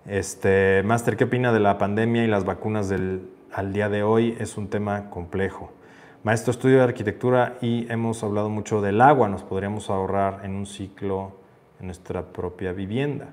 [0.08, 4.36] Este, Master, ¿qué opina de la pandemia y las vacunas del, al día de hoy?
[4.40, 5.72] Es un tema complejo.
[6.24, 9.30] Maestro, estudio de arquitectura y hemos hablado mucho del agua.
[9.30, 11.34] Nos podríamos ahorrar en un ciclo
[11.80, 13.28] en nuestra propia vivienda.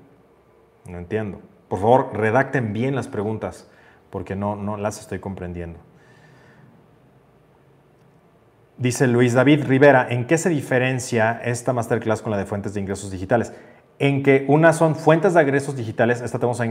[0.87, 1.41] No entiendo.
[1.67, 3.67] Por favor, redacten bien las preguntas
[4.11, 5.79] porque no, no las estoy comprendiendo.
[8.77, 12.79] Dice Luis David Rivera, ¿en qué se diferencia esta masterclass con la de fuentes de
[12.79, 13.51] ingresos digitales?
[13.97, 16.61] En que unas son fuentes de ingresos digitales, esta tenemos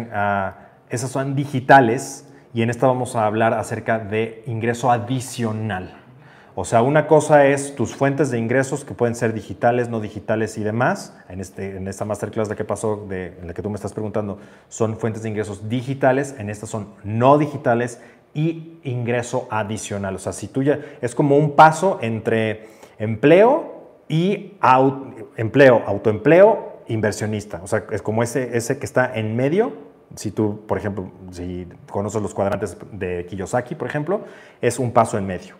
[0.88, 6.00] esas son digitales y en esta vamos a hablar acerca de ingreso adicional.
[6.54, 10.56] O sea, una cosa es tus fuentes de ingresos que pueden ser digitales, no digitales
[10.58, 11.12] y demás.
[11.28, 13.92] En, este, en esta masterclass de qué pasó, de, en la que tú me estás
[13.92, 14.38] preguntando,
[14.68, 18.00] son fuentes de ingresos digitales, en esta son no digitales
[18.36, 20.14] y ingreso adicional.
[20.14, 22.68] O sea, si tú ya es como un paso entre
[22.98, 24.52] empleo y
[25.36, 27.60] empleo, autoempleo, inversionista.
[27.64, 29.72] O sea, es como ese, ese que está en medio.
[30.14, 34.20] Si tú, por ejemplo, si conoces los cuadrantes de Kiyosaki, por ejemplo,
[34.60, 35.56] es un paso en medio.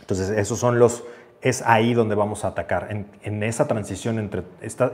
[0.00, 1.04] Entonces, esos son los,
[1.42, 4.44] es ahí donde vamos a atacar, en, esa transición entre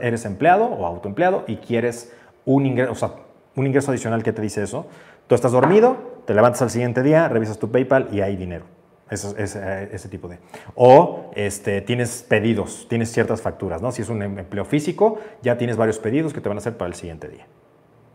[0.01, 2.11] eres empleado o autoempleado y quieres
[2.45, 3.11] un ingreso, o sea,
[3.55, 4.87] un ingreso adicional que te dice eso.
[5.27, 8.65] Tú estás dormido, te levantas al siguiente día, revisas tu PayPal y hay dinero.
[9.09, 10.39] Ese, tipo de.
[10.73, 13.91] O este, tienes pedidos, tienes ciertas facturas, ¿no?
[13.91, 16.75] Si es un em, empleo físico, ya tienes varios pedidos que te van a hacer
[16.75, 17.45] para el siguiente día.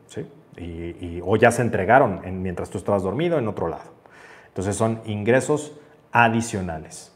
[0.09, 0.27] ¿sí?
[0.57, 3.93] Y, o ya se entregaron mientras tú estabas dormido en otro lado.
[4.49, 5.79] Entonces son ingresos
[6.11, 7.15] adicionales.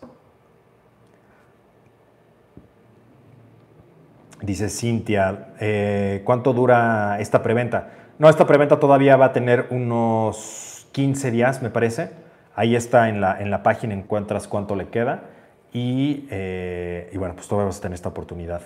[4.40, 7.90] Dice Cintia, eh, ¿cuánto dura esta preventa?
[8.18, 12.10] No, esta preventa todavía va a tener unos 15 días, me parece.
[12.54, 15.24] Ahí está en la, en la página, encuentras cuánto le queda.
[15.72, 18.62] Y, eh, y, bueno, pues todavía vas a tener esta oportunidad,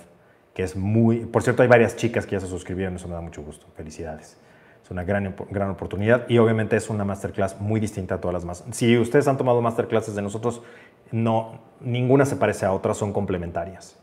[0.52, 1.20] que es muy...
[1.20, 3.66] Por cierto, hay varias chicas que ya se suscribieron, eso me da mucho gusto.
[3.74, 4.36] Felicidades.
[4.84, 8.44] Es una gran, gran oportunidad y obviamente es una masterclass muy distinta a todas las
[8.44, 8.64] más.
[8.72, 10.62] Si ustedes han tomado masterclasses de nosotros,
[11.10, 13.98] no, ninguna se parece a otra, son complementarias.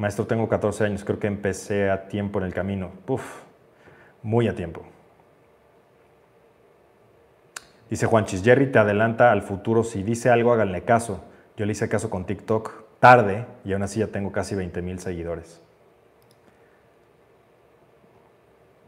[0.00, 2.90] Maestro, tengo 14 años, creo que empecé a tiempo en el camino.
[3.06, 3.42] Uf,
[4.22, 4.82] muy a tiempo.
[7.90, 9.84] Dice Juanchis, Jerry te adelanta al futuro.
[9.84, 11.22] Si dice algo, háganle caso.
[11.54, 14.98] Yo le hice caso con TikTok tarde y aún así ya tengo casi 20 mil
[15.00, 15.60] seguidores.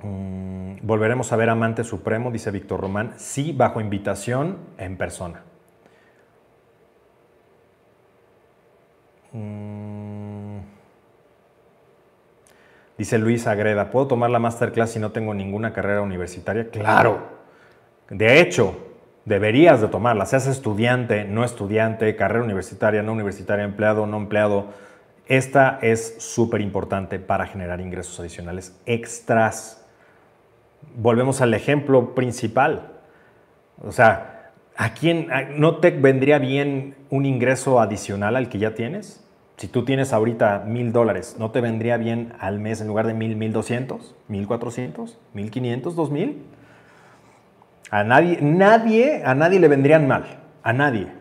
[0.03, 3.13] Mm, volveremos a ver Amante Supremo, dice Víctor Román.
[3.19, 5.43] Sí, bajo invitación en persona.
[9.33, 10.22] Mm,
[13.03, 16.71] Dice Luis Agreda, ¿puedo tomar la masterclass si no tengo ninguna carrera universitaria?
[16.71, 17.19] Claro.
[18.09, 18.77] De hecho,
[19.25, 24.67] deberías de tomarla, seas estudiante, no estudiante, carrera universitaria, no universitaria, empleado, no empleado.
[25.27, 29.85] Esta es súper importante para generar ingresos adicionales extras.
[30.95, 32.93] Volvemos al ejemplo principal.
[33.83, 35.27] O sea, ¿a quién
[35.57, 39.22] no te vendría bien un ingreso adicional al que ya tienes?
[39.63, 43.15] Si tú tienes ahorita mil dólares, ¿no te vendría bien al mes en lugar de
[43.15, 46.45] mil, mil doscientos, mil cuatrocientos, mil quinientos, dos mil?
[47.89, 51.13] A nadie, nadie, a nadie le vendrían mal, a nadie.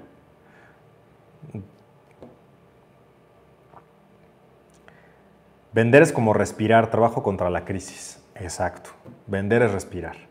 [5.72, 8.24] Vender es como respirar, trabajo contra la crisis.
[8.34, 8.90] Exacto.
[9.28, 10.31] Vender es respirar.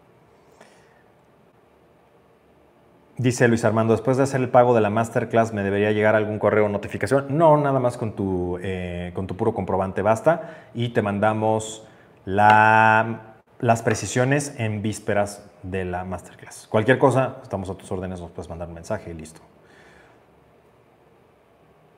[3.20, 6.38] Dice Luis Armando, después de hacer el pago de la masterclass, ¿me debería llegar algún
[6.38, 7.26] correo o notificación?
[7.28, 11.86] No, nada más con tu, eh, con tu puro comprobante basta y te mandamos
[12.24, 16.66] las precisiones en vísperas de la masterclass.
[16.70, 19.42] Cualquier cosa, estamos a tus órdenes, nos puedes mandar un mensaje y listo.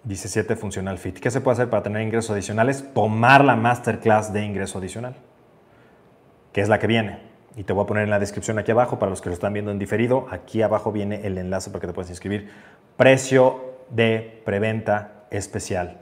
[0.02, 1.20] Dice 7 Funcional Fit.
[1.20, 2.84] ¿Qué se puede hacer para tener ingresos adicionales?
[2.94, 5.14] Tomar la masterclass de ingreso adicional,
[6.52, 8.98] que es la que viene y te voy a poner en la descripción aquí abajo
[8.98, 10.26] para los que lo están viendo en diferido.
[10.30, 12.50] Aquí abajo viene el enlace para que te puedas inscribir.
[12.96, 15.98] Precio de preventa especial.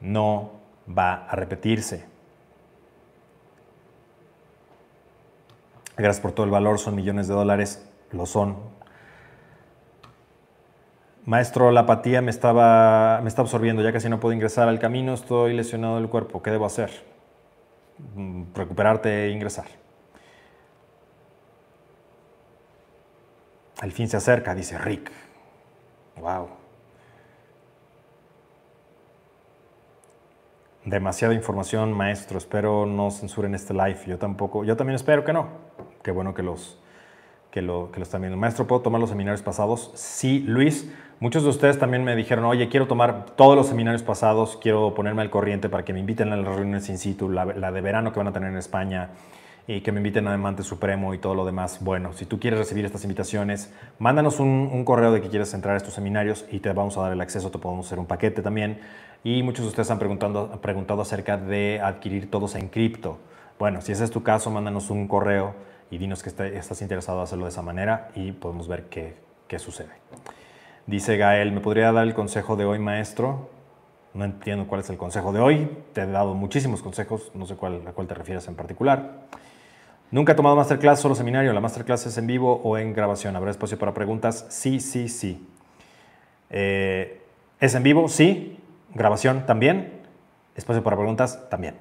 [0.00, 0.52] No
[0.86, 2.04] va a repetirse.
[5.96, 8.56] Gracias por todo el valor, son millones de dólares, lo son.
[11.24, 15.14] Maestro, la apatía me, estaba, me está absorbiendo, ya casi no puedo ingresar al camino,
[15.14, 16.90] estoy lesionado del cuerpo, ¿qué debo hacer?
[18.16, 19.66] Mm, recuperarte e ingresar.
[23.84, 25.12] Al fin se acerca, dice Rick.
[26.18, 26.48] Wow.
[30.86, 32.38] Demasiada información, maestro.
[32.38, 33.98] Espero no censuren este live.
[34.06, 34.64] Yo tampoco.
[34.64, 35.48] Yo también espero que no.
[36.02, 36.78] Qué bueno que los
[37.50, 38.38] que lo, que lo están viendo.
[38.38, 39.90] Maestro, ¿puedo tomar los seminarios pasados?
[39.96, 40.90] Sí, Luis.
[41.20, 45.20] Muchos de ustedes también me dijeron, oye, quiero tomar todos los seminarios pasados, quiero ponerme
[45.20, 48.18] al corriente para que me inviten a las reuniones in situ, la de verano que
[48.18, 49.10] van a tener en España,
[49.66, 51.78] y que me inviten a Diamante Supremo y todo lo demás.
[51.80, 55.76] Bueno, si tú quieres recibir estas invitaciones, mándanos un, correo de que quieres entrar a
[55.78, 58.80] estos seminarios y te vamos a dar el acceso, te podemos hacer un paquete también.
[59.22, 63.18] Y muchos de ustedes han preguntado, preguntado acerca de adquirir todos en cripto.
[63.58, 65.54] Bueno, si ese es tu caso, mándanos un correo
[65.90, 69.16] y dinos que estás interesado en hacerlo de esa manera y podemos ver qué,
[69.48, 69.92] qué sucede.
[70.86, 73.48] Dice Gael, ¿me podría dar el consejo de hoy, maestro?
[74.12, 75.70] No entiendo cuál es el consejo de hoy.
[75.94, 79.24] Te he dado muchísimos consejos, no sé cuál, a cuál te refieres en particular.
[80.14, 81.52] Nunca he tomado masterclass, solo seminario.
[81.52, 83.34] ¿La masterclass es en vivo o en grabación?
[83.34, 84.46] ¿Habrá espacio para preguntas?
[84.48, 85.44] Sí, sí, sí.
[86.50, 87.20] Eh,
[87.58, 88.08] ¿Es en vivo?
[88.08, 88.60] Sí.
[88.94, 89.92] ¿Grabación también?
[90.54, 91.48] ¿Espacio para preguntas?
[91.50, 91.74] También.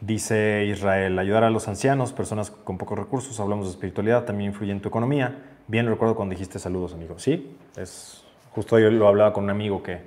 [0.00, 4.72] Dice Israel, ayudar a los ancianos, personas con pocos recursos, hablamos de espiritualidad, también influye
[4.72, 5.38] en tu economía.
[5.68, 7.20] Bien recuerdo cuando dijiste saludos, amigo.
[7.20, 8.24] Sí, es
[8.56, 10.00] justo yo lo hablaba con un amigo que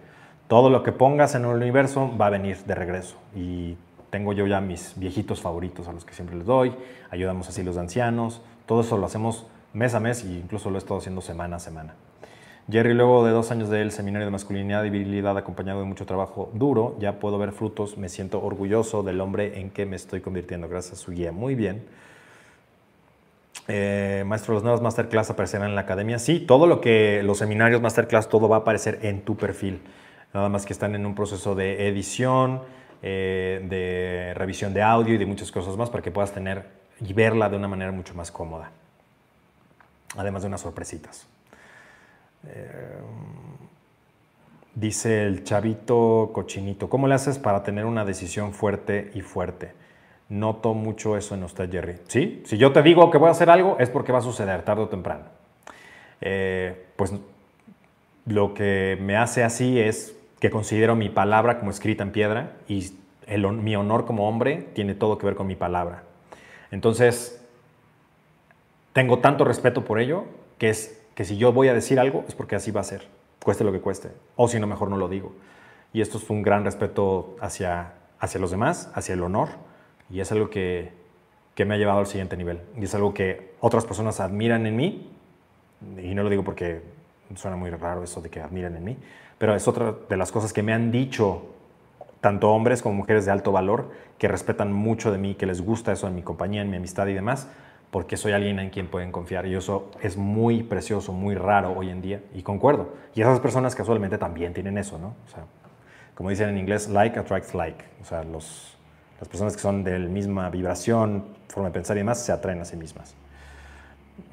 [0.49, 3.15] todo lo que pongas en el universo va a venir de regreso.
[3.34, 3.78] Y
[4.10, 6.74] tengo yo ya mis viejitos favoritos a los que siempre les doy,
[7.10, 10.80] ayudamos así los ancianos, todo eso lo hacemos mes a mes e incluso lo he
[10.80, 11.94] estado haciendo semana a semana.
[12.70, 16.50] Jerry, luego de dos años del seminario de masculinidad y virilidad acompañado de mucho trabajo
[16.54, 20.68] duro, ya puedo ver frutos, me siento orgulloso del hombre en que me estoy convirtiendo,
[20.68, 21.32] gracias a su guía.
[21.32, 21.86] Muy bien.
[23.70, 26.20] Eh, maestro, los nuevos masterclass aparecerán en la academia.
[26.20, 29.82] Sí, todo lo que los seminarios masterclass, todo va a aparecer en tu perfil.
[30.34, 32.62] Nada más que están en un proceso de edición,
[33.02, 36.65] eh, de revisión de audio y de muchas cosas más para que puedas tener
[36.99, 38.72] y verla de una manera mucho más cómoda.
[40.15, 41.28] Además de unas sorpresitas.
[42.48, 42.99] Eh,
[44.74, 49.74] dice el chavito cochinito, ¿cómo le haces para tener una decisión fuerte y fuerte?
[50.30, 51.98] Noto mucho eso en usted, Jerry.
[52.07, 52.44] ¿Sí?
[52.45, 54.84] Si yo te digo que voy a hacer algo, es porque va a suceder tarde
[54.84, 55.26] o temprano.
[56.19, 57.14] Eh, pues
[58.26, 62.92] lo que me hace así es que considero mi palabra como escrita en piedra y
[63.36, 66.04] mi honor como hombre tiene todo que ver con mi palabra.
[66.72, 67.44] Entonces,
[68.94, 70.26] tengo tanto respeto por ello
[70.58, 73.08] que es que si yo voy a decir algo es porque así va a ser,
[73.44, 75.34] cueste lo que cueste, o si no, mejor no lo digo.
[75.94, 79.50] Y esto es un gran respeto hacia, hacia los demás, hacia el honor,
[80.10, 80.92] y es algo que,
[81.56, 82.62] que me ha llevado al siguiente nivel.
[82.80, 85.12] Y es algo que otras personas admiran en mí,
[85.98, 86.82] y no lo digo porque
[87.36, 88.98] suena muy raro eso de que admiran en mí,
[89.38, 91.54] pero es otra de las cosas que me han dicho
[92.22, 95.92] tanto hombres como mujeres de alto valor que respetan mucho de mí, que les gusta
[95.92, 97.48] eso en mi compañía, en mi amistad y demás,
[97.92, 99.46] porque soy alguien en quien pueden confiar.
[99.46, 102.96] Y eso es muy precioso, muy raro hoy en día, y concuerdo.
[103.14, 105.16] Y esas personas casualmente también tienen eso, ¿no?
[105.26, 105.46] O sea,
[106.16, 107.84] como dicen en inglés, like attracts like.
[108.02, 108.76] O sea, los,
[109.20, 112.60] las personas que son de la misma vibración, forma de pensar y demás, se atraen
[112.60, 113.16] a sí mismas.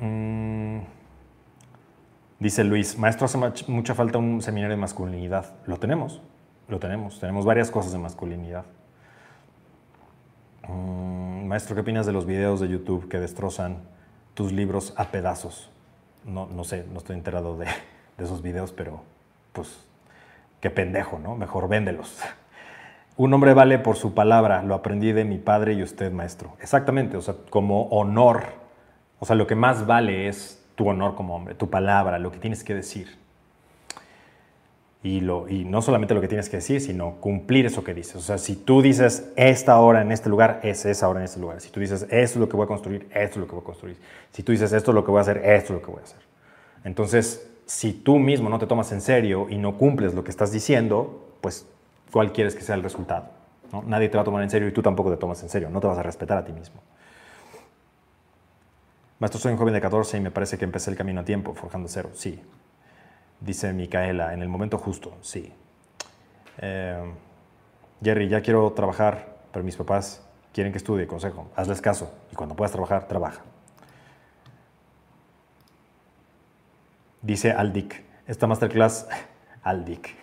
[0.01, 0.79] Mm,
[2.39, 3.39] dice Luis, maestro, hace
[3.69, 5.55] mucha falta un seminario de masculinidad.
[5.67, 6.23] Lo tenemos,
[6.69, 7.21] lo tenemos.
[7.21, 8.65] Tenemos varias cosas de masculinidad.
[10.69, 13.79] Mm, maestro, ¿qué opinas de los videos de YouTube que destrozan
[14.35, 15.71] tus libros a pedazos?
[16.25, 19.03] No, no sé, no estoy enterado de, de esos videos, pero
[19.53, 19.87] pues
[20.61, 21.37] qué pendejo, ¿no?
[21.37, 22.19] Mejor véndelos.
[23.17, 26.57] Un hombre vale por su palabra, lo aprendí de mi padre y usted, maestro.
[26.61, 28.45] Exactamente, o sea, como honor,
[29.21, 32.39] o sea, lo que más vale es tu honor como hombre, tu palabra, lo que
[32.39, 33.17] tienes que decir.
[35.03, 38.17] Y, lo, y no solamente lo que tienes que decir, sino cumplir eso que dices.
[38.17, 41.41] O sea, si tú dices esta hora en este lugar, es esa hora en este
[41.41, 41.61] lugar.
[41.61, 43.61] Si tú dices esto es lo que voy a construir, esto es lo que voy
[43.61, 43.99] a construir.
[44.33, 46.01] Si tú dices esto es lo que voy a hacer, esto es lo que voy
[46.01, 46.21] a hacer.
[46.85, 50.53] Entonces, si tú mismo no te tomas en serio y no cumples lo que estás
[50.53, 51.67] diciendo, pues
[52.11, 53.27] ¿cuál quieres que sea el resultado?
[53.87, 55.81] Nadie te va a tomar en serio y tú tampoco te tomas en serio, no
[55.81, 56.81] te vas a respetar a ti mismo.
[59.21, 61.55] Maestro, soy un joven de 14 y me parece que empecé el camino a tiempo,
[61.55, 62.11] forjando cero.
[62.15, 62.43] Sí.
[63.41, 65.53] Dice Micaela, en el momento justo, sí.
[66.59, 67.13] Eh,
[68.03, 70.23] Jerry, ya quiero trabajar, pero mis papás
[70.53, 71.49] quieren que estudie, consejo.
[71.55, 73.43] Hazles caso y cuando puedas trabajar, trabaja.
[77.23, 79.07] Dice Aldic, esta masterclass,
[79.63, 80.15] Aldic,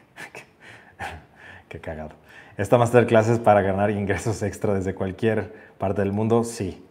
[1.69, 2.11] qué cagado.
[2.57, 6.43] ¿Esta masterclass es para ganar ingresos extra desde cualquier parte del mundo?
[6.43, 6.85] Sí.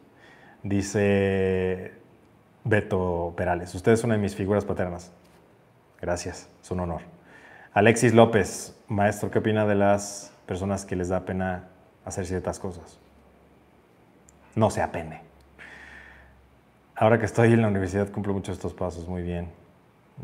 [0.63, 1.93] Dice
[2.65, 5.11] Beto Perales, usted es una de mis figuras paternas.
[6.01, 7.01] Gracias, es un honor.
[7.73, 11.69] Alexis López, maestro, ¿qué opina de las personas que les da pena
[12.05, 12.99] hacer ciertas cosas?
[14.55, 15.23] No se apene.
[16.95, 19.49] Ahora que estoy en la universidad cumplo muchos estos pasos, muy bien.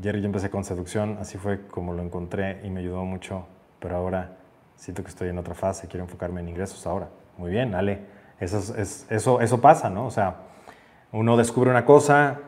[0.03, 3.47] Jerry, yo empecé con seducción, así fue como lo encontré y me ayudó mucho,
[3.81, 4.37] pero ahora
[4.75, 7.09] siento que estoy en otra fase, quiero enfocarme en ingresos ahora.
[7.39, 8.01] Muy bien, Ale,
[8.41, 10.07] eso, es, eso, eso pasa, ¿no?
[10.07, 10.37] O sea,
[11.13, 12.41] uno descubre una cosa,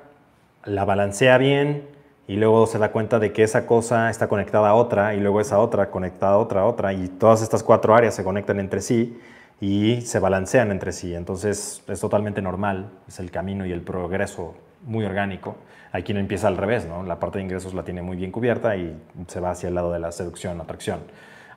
[0.64, 1.88] la balancea bien
[2.26, 5.40] y luego se da cuenta de que esa cosa está conectada a otra y luego
[5.40, 8.82] esa otra conectada a otra, a otra y todas estas cuatro áreas se conectan entre
[8.82, 9.18] sí
[9.60, 11.14] y se balancean entre sí.
[11.14, 14.54] Entonces es totalmente normal, es el camino y el progreso
[14.84, 15.56] muy orgánico.
[15.90, 17.02] Hay quien empieza al revés, ¿no?
[17.02, 18.94] La parte de ingresos la tiene muy bien cubierta y
[19.26, 21.00] se va hacia el lado de la seducción, atracción.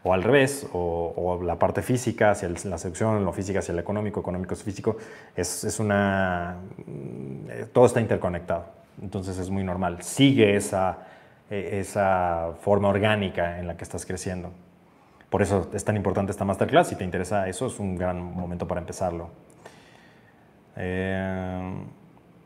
[0.03, 4.19] O al revés, o, la parte física hacia la seducción, lo física hacia el económico,
[4.19, 4.97] económico hacia físico,
[5.35, 6.57] es, es una...
[6.87, 8.65] Mm, todo está interconectado.
[9.01, 10.01] Entonces es muy normal.
[10.01, 10.99] Sigue esa,
[11.49, 14.51] e, esa forma orgánica en la que estás creciendo.
[15.29, 16.89] Por eso es tan importante esta masterclass.
[16.89, 19.29] Si te interesa eso, es un gran momento para empezarlo.
[20.75, 21.85] Eh,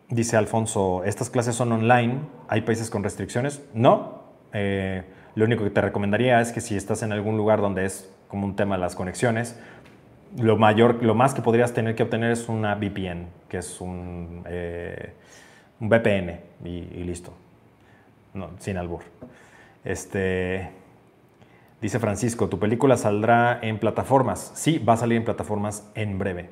[0.10, 2.20] Dice Alfonso, ¿estas clases son online?
[2.48, 3.64] ¿Hay países con restricciones?
[3.74, 4.22] No.
[4.54, 5.04] Eh,
[5.36, 8.46] lo único que te recomendaría es que si estás en algún lugar donde es como
[8.46, 9.60] un tema las conexiones,
[10.38, 14.44] lo, mayor, lo más que podrías tener que obtener es una VPN, que es un,
[14.48, 15.14] eh,
[15.80, 17.34] VPN y, listo.
[18.34, 19.02] No, sin albur.
[19.84, 20.70] Este,
[21.82, 24.52] dice Francisco, ¿tu película saldrá en plataformas?
[24.56, 26.50] Sí, va a salir en plataformas en breve.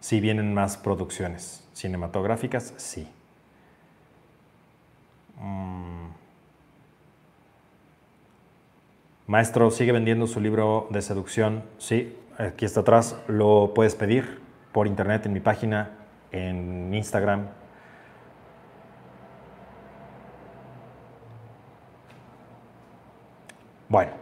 [0.00, 3.06] Si vienen más producciones cinematográficas, sí.
[5.40, 6.10] Mm.
[9.26, 11.64] Maestro, ¿sigue vendiendo su libro de seducción?
[11.78, 13.16] Sí, aquí está atrás.
[13.28, 14.40] Lo puedes pedir
[14.72, 15.90] por internet en mi página,
[16.32, 17.48] en Instagram.
[23.88, 24.12] Bueno,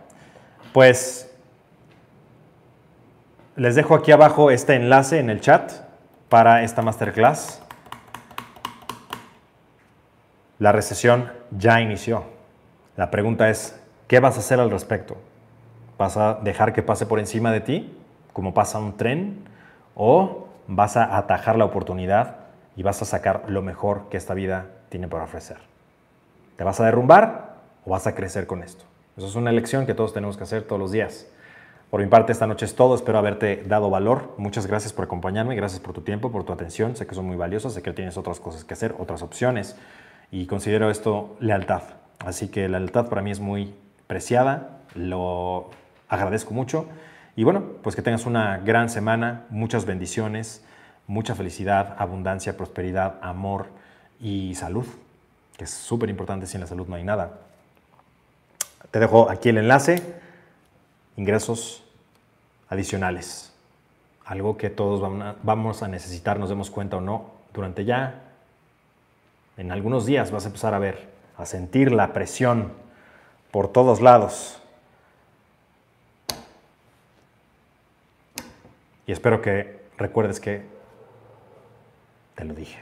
[0.72, 1.30] pues
[3.56, 5.72] les dejo aquí abajo este enlace en el chat
[6.28, 7.62] para esta masterclass.
[10.58, 12.24] La recesión ya inició.
[12.96, 15.16] La pregunta es, ¿qué vas a hacer al respecto?
[15.96, 17.96] ¿Vas a dejar que pase por encima de ti,
[18.32, 19.44] como pasa un tren?
[19.94, 22.38] ¿O vas a atajar la oportunidad
[22.74, 25.58] y vas a sacar lo mejor que esta vida tiene para ofrecer?
[26.56, 27.54] ¿Te vas a derrumbar
[27.84, 28.84] o vas a crecer con esto?
[29.16, 31.28] Eso es una elección que todos tenemos que hacer todos los días.
[31.88, 32.96] Por mi parte, esta noche es todo.
[32.96, 34.34] Espero haberte dado valor.
[34.38, 36.96] Muchas gracias por acompañarme, gracias por tu tiempo, por tu atención.
[36.96, 39.76] Sé que son muy valiosas, sé que tienes otras cosas que hacer, otras opciones
[40.30, 41.82] y considero esto lealtad.
[42.18, 43.74] Así que la lealtad para mí es muy
[44.06, 45.70] preciada, lo
[46.08, 46.86] agradezco mucho.
[47.36, 50.64] Y bueno, pues que tengas una gran semana, muchas bendiciones,
[51.06, 53.68] mucha felicidad, abundancia, prosperidad, amor
[54.20, 54.86] y salud,
[55.56, 57.38] que es súper importante, sin la salud no hay nada.
[58.90, 60.02] Te dejo aquí el enlace
[61.16, 61.84] ingresos
[62.68, 63.52] adicionales.
[64.24, 65.00] Algo que todos
[65.42, 68.27] vamos a necesitar, nos demos cuenta o no, durante ya,
[69.58, 72.72] en algunos días vas a empezar a ver, a sentir la presión
[73.50, 74.62] por todos lados.
[79.06, 80.62] Y espero que recuerdes que
[82.36, 82.78] te lo dije.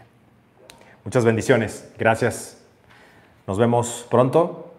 [1.05, 1.91] Muchas bendiciones.
[1.99, 2.63] Gracias.
[3.47, 4.75] Nos vemos pronto.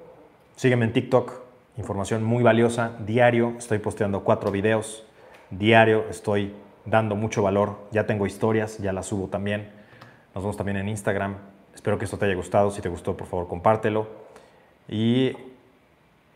[0.55, 1.33] Sígueme en TikTok.
[1.77, 2.91] Información muy valiosa.
[2.99, 5.03] Diario estoy posteando cuatro videos.
[5.49, 6.53] Diario estoy
[6.85, 7.87] dando mucho valor.
[7.91, 9.71] Ya tengo historias, ya las subo también.
[10.35, 11.56] Nos vemos también en Instagram.
[11.77, 12.71] Espero que esto te haya gustado.
[12.71, 14.07] Si te gustó, por favor, compártelo.
[14.89, 15.31] Y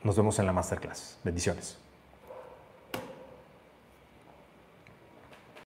[0.03, 1.17] nos vemos en la masterclass.
[1.23, 1.80] Bendiciones.